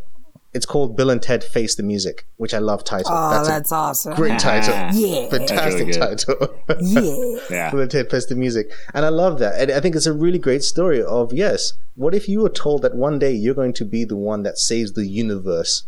[0.53, 3.11] it's called Bill and Ted Face the Music, which I love title.
[3.11, 4.13] Oh, that's, that's, a awesome.
[4.13, 5.27] great title, Yeah.
[5.31, 5.99] fantastic good.
[5.99, 6.59] title.
[6.79, 7.39] Yeah.
[7.49, 7.71] Yeah.
[7.71, 9.59] Bill and Ted Face the Music, and I love that.
[9.59, 12.83] And I think it's a really great story of yes, what if you were told
[12.83, 15.85] that one day you're going to be the one that saves the universe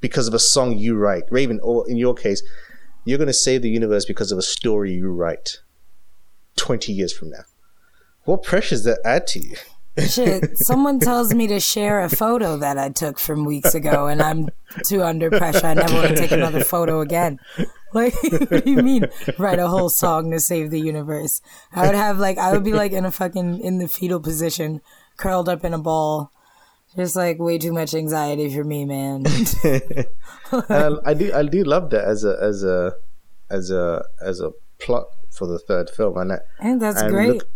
[0.00, 2.42] because of a song you write, Raven, or in your case,
[3.04, 5.58] you're going to save the universe because of a story you write
[6.62, 7.44] 20 years from now.
[8.22, 9.56] What pressures that add to you?
[9.98, 14.22] Shit, someone tells me to share a photo that I took from weeks ago, and
[14.22, 14.48] I'm
[14.86, 15.66] too under pressure.
[15.66, 17.40] I never want to take another photo again.
[17.92, 18.14] Like,
[18.48, 19.06] what do you mean
[19.38, 21.42] write a whole song to save the universe?
[21.72, 24.82] I would have like I would be like in a fucking in the fetal position,
[25.16, 26.30] curled up in a ball.
[26.94, 29.24] Just like way too much anxiety for me, man.
[30.68, 32.92] and I do I do love that as a as a
[33.50, 37.10] as a as a plot for the third film, and I, I think that's and
[37.12, 37.28] great.
[37.34, 37.48] look-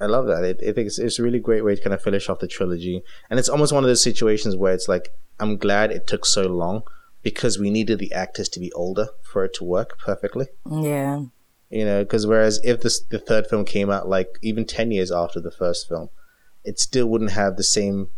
[0.00, 0.42] I love that.
[0.42, 2.48] It, I think it's, it's a really great way to kind of finish off the
[2.48, 6.26] trilogy, and it's almost one of those situations where it's like I'm glad it took
[6.26, 6.82] so long
[7.22, 10.46] because we needed the actors to be older for it to work perfectly.
[10.68, 11.22] yeah.
[11.70, 15.10] You know, because whereas if this the third film came out like even ten years
[15.12, 16.10] after the first film,
[16.64, 18.08] it still wouldn't have the same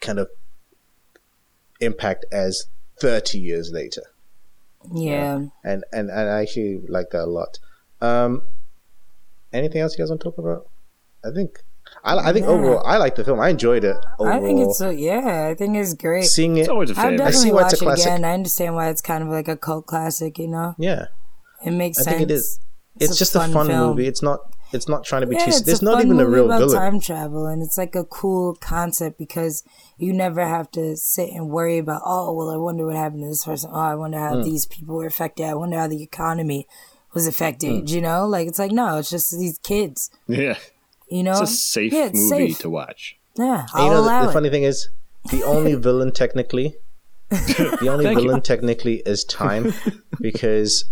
[0.00, 0.28] kind of
[1.80, 2.66] impact as
[2.98, 4.02] thirty years later
[4.92, 5.36] Yeah.
[5.64, 7.58] and and, and I actually like that a lot.
[8.00, 8.42] Um,
[9.52, 10.66] anything else you guys want to talk about?
[11.24, 11.58] I think
[12.04, 12.52] I, I think Yeah.
[12.52, 13.40] overall I like the film.
[13.40, 13.96] I enjoyed it.
[14.18, 14.36] Overall.
[14.36, 16.24] I think it's a, yeah, I think it's great.
[16.24, 16.60] seeing it.
[16.60, 17.20] It's always a I'll favorite.
[17.20, 18.06] I see definitely why watch it's a it classic.
[18.06, 18.24] again.
[18.24, 20.74] I understand why it's kind of like a cult classic, you know?
[20.78, 21.06] Yeah,
[21.64, 22.16] It makes I sense.
[22.16, 22.60] think it is.
[22.98, 23.90] It's, a just a fun film.
[23.90, 24.06] movie.
[24.06, 24.40] It's not.
[24.72, 25.50] It's not trying to be Yeah, too.
[25.50, 26.76] it's There's a not fun even a movie real about villain.
[26.78, 29.64] time travel, and it's like a cool concept because
[29.96, 32.02] you never have to sit and worry about.
[32.04, 33.70] Oh, well, I wonder what happened to this person.
[33.72, 34.42] Oh, I wonder how Hmm.
[34.42, 35.46] these people were affected.
[35.46, 36.68] I wonder how the economy
[37.14, 37.88] was affected.
[37.88, 37.94] Hmm.
[37.94, 40.10] You know, like it's like no, it's just these kids.
[40.26, 40.56] Yeah,
[41.08, 42.58] You know, it's a safe yeah, it's movie safe.
[42.60, 43.16] to watch.
[43.36, 44.34] Yeah, And I'll you know, allow the, the it.
[44.34, 44.88] funny thing is,
[45.30, 46.74] the only villain technically,
[47.30, 48.24] the only Thank you.
[48.26, 49.72] villain technically is time,
[50.20, 50.84] because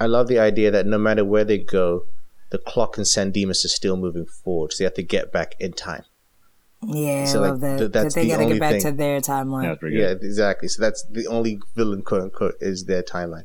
[0.00, 2.04] I love the idea that no matter where they go,
[2.50, 4.72] the clock in San Dimas is still moving forward.
[4.72, 6.04] So they have to get back in time.
[6.86, 7.78] Yeah, So, I like, love that.
[7.78, 8.82] th- that that's they the gotta only get back thing.
[8.82, 9.78] to their timeline.
[9.82, 10.68] Yeah, Yeah, exactly.
[10.68, 13.44] So that's the only villain, quote unquote, is their timeline.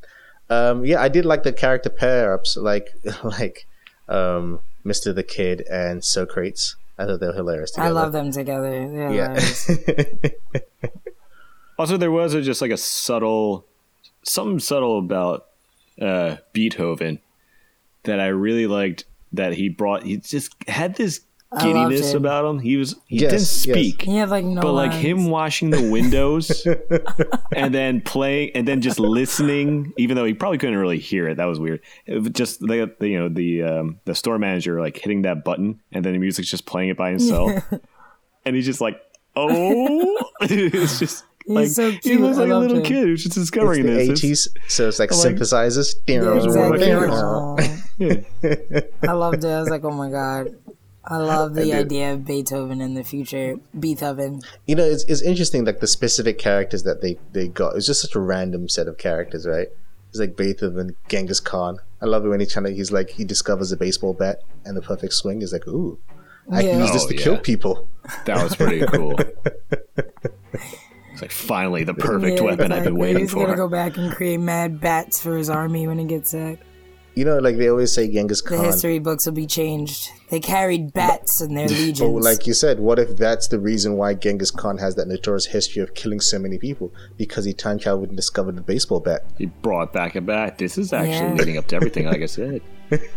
[0.52, 2.90] Um, yeah, I did like the character pair ups, like
[3.24, 3.66] like
[4.10, 6.76] um, Mister the Kid and Socrates.
[7.00, 7.72] I thought they were hilarious.
[7.72, 7.88] together.
[7.88, 8.88] I love them together.
[8.88, 9.40] They're Yeah.
[11.80, 13.66] Also, there was a, just like a subtle,
[14.22, 15.48] something subtle about
[16.00, 17.20] uh, Beethoven
[18.04, 19.06] that I really liked.
[19.34, 22.60] That he brought, he just had this I loved giddiness about him.
[22.60, 23.50] He was, he Yes, didn't yes.
[23.52, 26.66] speak, He had like no but like him washing the windows
[27.56, 31.36] and then playing and then just listening, even though he probably couldn't really hear it.
[31.38, 31.82] That was weird.
[32.06, 35.44] It was just the, the you know the um, the store manager like hitting that
[35.44, 37.52] button and then the music's just playing it by himself,
[38.46, 39.02] and he's just like,
[39.36, 41.26] oh, it's just.
[41.48, 42.84] Like, so He looks like a little him.
[42.84, 44.04] kid who's just it's discovering the this.
[44.10, 45.26] It's- eighties, so it's like I'm like-
[46.06, 46.92] Yeah, exactly.
[46.94, 47.56] Aw.
[47.56, 49.10] Aw.
[49.10, 49.48] I loved it.
[49.48, 50.56] I was like, oh my god.
[51.04, 51.74] I love the did.
[51.74, 53.56] idea of Beethoven in the future.
[53.80, 54.42] Beethoven.
[54.68, 57.76] You know, it's, it's interesting, like the specific characters that they they got.
[57.76, 59.68] It's just such a random set of characters, right?
[60.10, 61.80] It's like Beethoven, Genghis Khan.
[62.02, 62.72] I love it when he's trying to.
[62.74, 65.40] He's like he discovers a baseball bat and the perfect swing.
[65.42, 65.98] He's like, ooh,
[66.52, 67.24] I can use this Oh, to yeah.
[67.24, 67.88] kill people.
[68.26, 69.16] That was pretty cool.
[71.14, 73.02] it's like finally the perfect Yeah, weapon I've been exactly.
[73.02, 73.56] waiting He's gonna for.
[73.56, 76.60] go back and create mad bats for his army when he gets back.
[77.14, 78.58] You know, like they always say, Genghis Khan.
[78.58, 80.10] The history books will be changed.
[80.30, 82.02] They carried bats in their legions.
[82.02, 85.48] Oh, like you said, what if that's the reason why Genghis Khan has that notorious
[85.48, 86.94] history of killing so many people?
[87.18, 89.26] Because he time traveled and discovered the baseball bat.
[89.38, 90.58] He brought back a bat.
[90.58, 91.34] This is actually Yeah.
[91.34, 92.62] leading up to everything, like I said.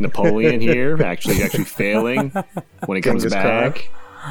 [0.00, 2.30] Napoleon here actually actually failing
[2.86, 3.42] when he comes Genghis Khan.
[3.70, 3.90] back.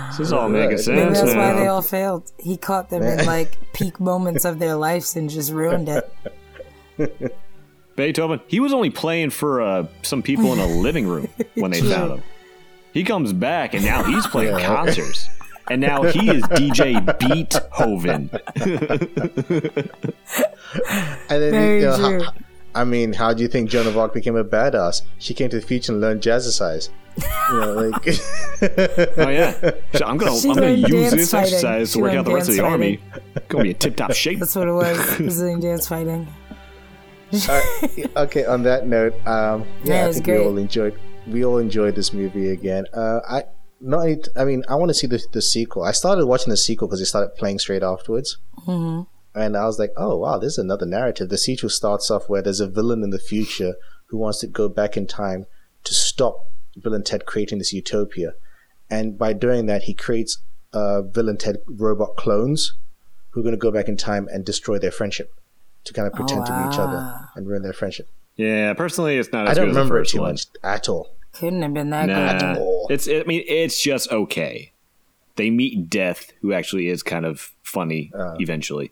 [0.09, 0.79] This is all making Right.
[0.79, 0.87] sense.
[0.97, 2.29] Maybe that's why they all failed.
[2.37, 6.13] He caught them in like peak moments of their lives and just ruined it.
[7.95, 11.81] Beethoven, he was only playing for uh, some people in a living room when they
[11.81, 12.23] found him.
[12.93, 14.65] He comes back and now he's playing Yeah.
[14.65, 15.27] concerts.
[15.71, 18.29] And now he is DJ Beethoven.
[21.29, 22.33] And then, Very you know, how-
[22.75, 25.03] I mean, how do you think Joan of Arc became a badass?
[25.19, 26.89] She came to the future and learned jazzercise.
[27.51, 28.07] You know, like
[29.19, 29.51] Oh yeah,
[29.93, 31.53] so I'm gonna She I'm gonna use this fighting.
[31.53, 32.99] exercise She to work out the rest of the dance army.
[33.49, 34.39] Gonna be in tip top shape.
[34.39, 34.97] That's what it was.
[35.17, 36.27] Brazilian dance fighting.
[38.15, 38.45] Okay.
[38.45, 40.39] On that note, um, yeah, I think great.
[40.39, 42.85] we all enjoyed we all enjoyed this movie again.
[42.93, 43.43] Uh, I
[43.79, 44.27] not.
[44.35, 45.83] I mean, I want to see the the sequel.
[45.83, 48.37] I started watching the sequel because it started playing straight afterwards.
[48.65, 49.01] hmm
[49.35, 51.29] And I was like, oh, wow, this is another narrative.
[51.29, 53.75] The sequel starts off where there's a villain in the future
[54.07, 55.45] who wants to go back in time
[55.85, 56.47] to stop
[56.81, 58.33] Bill and Ted creating this utopia.
[58.89, 60.37] And by doing that, he creates
[60.71, 62.73] uh, Bill and Ted robot clones
[63.31, 65.33] who are going to go back in time and destroy their friendship
[65.85, 68.07] to kind of pretend to be each other and ruin their friendship.
[68.35, 69.47] Yeah, personally, it's not.
[69.47, 70.31] As I don't good as the remember it too one.
[70.31, 71.09] much at all.
[71.33, 72.57] Couldn't have been that Nah, good.
[72.61, 72.87] all.
[72.89, 73.07] it's.
[73.07, 74.71] I mean, it's just okay.
[75.35, 78.35] They meet Death, who actually is kind of funny Uh.
[78.39, 78.91] eventually,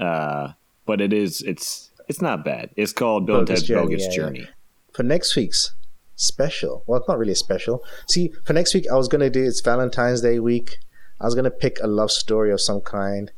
[0.00, 0.52] uh,
[0.84, 1.42] but it is.
[1.42, 1.90] It's.
[2.08, 2.70] It's not bad.
[2.76, 4.16] It's called Bill and Ted's Journey, Bogus yeah, yeah.
[4.16, 4.48] Journey.
[4.92, 5.72] for next week's
[6.14, 6.84] special.
[6.86, 7.82] Well, it's not really a special.
[8.08, 10.78] See, for next week, I was gonna do it's Valentine's Day week.
[11.20, 13.32] I was gonna pick a love story of some kind,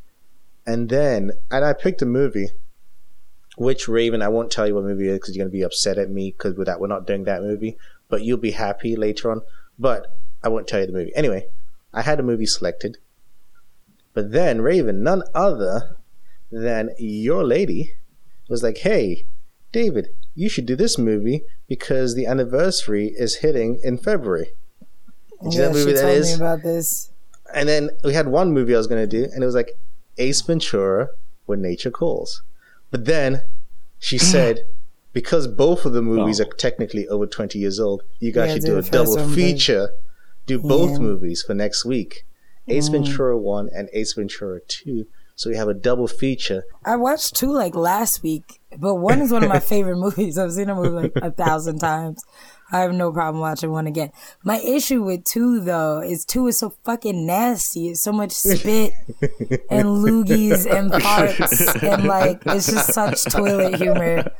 [0.66, 2.48] and then and I picked a movie
[3.58, 5.62] which Raven, I won't tell you what movie it is because you're going to be
[5.62, 7.76] upset at me because with that, we're not doing that movie,
[8.08, 9.42] but you'll be happy later on.
[9.78, 11.14] But I won't tell you the movie.
[11.14, 11.46] Anyway,
[11.92, 12.98] I had a movie selected,
[14.14, 15.96] but then Raven, none other
[16.50, 17.94] than your lady,
[18.48, 19.24] was like, hey,
[19.72, 24.50] David, you should do this movie because the anniversary is hitting in February.
[25.42, 26.34] You know Yeah, that movie that is?
[26.36, 27.10] about this.
[27.54, 29.72] And then we had one movie I was going to do, and it was like
[30.18, 31.08] Ace Ventura
[31.46, 32.42] When Nature Calls.
[32.90, 33.42] But then
[33.98, 34.66] she said,
[35.12, 36.44] because both of the movies Oh.
[36.44, 39.90] are technically over 20 years old, you guys Yeah, should do do a double feature.
[40.46, 40.98] Do both Yeah.
[40.98, 42.24] movies for next week
[42.68, 42.92] Ace Mm.
[42.92, 45.06] Ventura 1 and Ace Ventura 2.
[45.36, 46.64] So we have a double feature.
[46.84, 50.36] I watched two like last week, but one is one of my favorite movies.
[50.36, 52.22] I've seen a movie like a thousand times.
[52.70, 54.12] I have no problem watching one again.
[54.44, 57.88] My issue with two though is two is so fucking nasty.
[57.88, 58.92] It's so much spit
[59.70, 64.30] and loogies and farts and like it's just such toilet humor.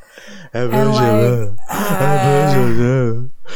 [0.52, 1.58] And like,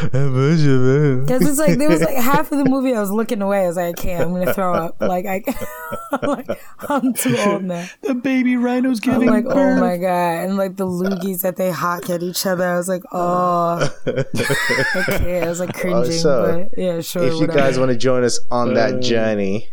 [0.02, 3.64] Because uh, it's like there was like half of the movie I was looking away.
[3.64, 4.22] I was like, I can't.
[4.24, 4.96] I'm gonna throw up.
[5.00, 5.42] Like I,
[6.12, 7.86] I'm like I'm too old now.
[8.02, 11.70] The baby rhino's I'm giving like, oh my god, and like the loogies that they
[11.70, 12.66] hawk at each other.
[12.66, 15.42] I was like, oh, okay.
[15.42, 17.22] I was like oh, cringing, so, but yeah, sure.
[17.24, 17.58] If you whatever.
[17.58, 19.68] guys want to join us on that uh, journey,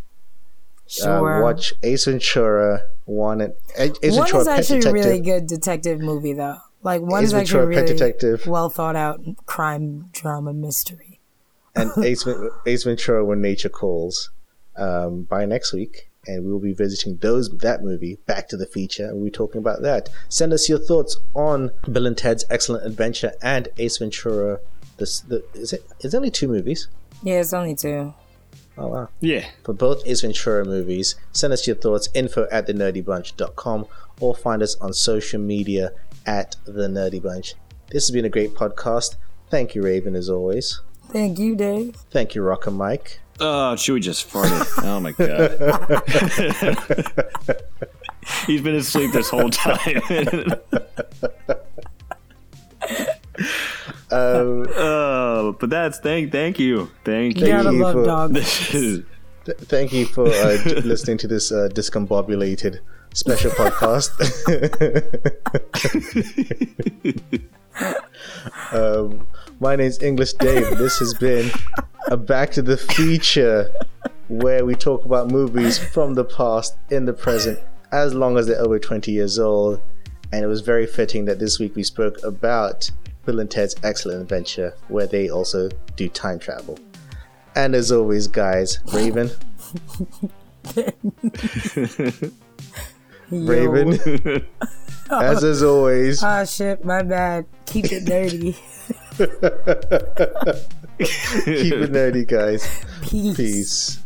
[1.01, 1.43] uh, sure.
[1.43, 4.93] watch Ace Ventura 1 and uh, Ace one Ventura is actually a Detective.
[4.93, 6.57] really good detective movie, though.
[6.81, 8.47] Like one Ace is actually Ventura Pet really Detective.
[8.47, 11.19] well thought out crime drama mystery.
[11.75, 12.25] and Ace,
[12.65, 14.31] Ace Ventura When Nature Calls
[14.77, 16.05] um, by next week.
[16.27, 19.31] And we will be visiting those that movie, Back to the Feature, and we'll be
[19.31, 20.09] talking about that.
[20.27, 24.59] Send us your thoughts on Bill and Ted's Excellent Adventure and Ace Ventura.
[24.97, 25.83] This the, is it?
[26.01, 26.87] It's only two movies.
[27.23, 28.13] Yeah, it's only two.
[28.77, 29.09] Oh wow!
[29.21, 29.47] Yeah.
[29.63, 32.09] For both Ace Ventura movies, send us your thoughts.
[32.13, 33.87] Info at thenerdybunch.com
[34.19, 35.93] or find us on social media
[36.29, 37.55] at the Nerdy Bunch.
[37.89, 39.15] This has been a great podcast.
[39.49, 40.79] Thank you, Raven, as always.
[41.11, 41.95] Thank you, Dave.
[42.11, 43.19] Thank you, Rocker Mike.
[43.39, 44.67] Oh, Chewie just farted.
[44.83, 45.57] Oh my god.
[48.45, 50.01] He's been asleep this whole time.
[54.11, 56.89] Um, oh, but that's thank thank you.
[57.05, 57.51] Thank You you.
[57.51, 58.67] gotta you love for- dogs.
[58.71, 59.05] Th-
[59.45, 62.79] thank you for uh, listening to this uh, discombobulated
[63.13, 64.09] special podcast.
[68.73, 69.27] um,
[69.59, 70.77] my name's English Dave.
[70.77, 71.49] This has been
[72.07, 73.71] a Back to the Future
[74.27, 77.59] where we talk about movies from the past in the present
[77.91, 79.81] as long as they're over 20 years old.
[80.31, 82.89] And it was very fitting that this week we spoke about
[83.25, 86.77] Bill and Ted's Excellent Adventure where they also do time travel.
[87.55, 89.31] And as always, guys, Raven,
[93.31, 93.93] Raven,
[95.11, 97.45] as as always, Ah, shit, my bad.
[97.65, 98.53] Keep it dirty.
[100.99, 102.67] keep it nerdy, guys.
[103.01, 103.35] Peace.
[103.37, 103.99] Peace.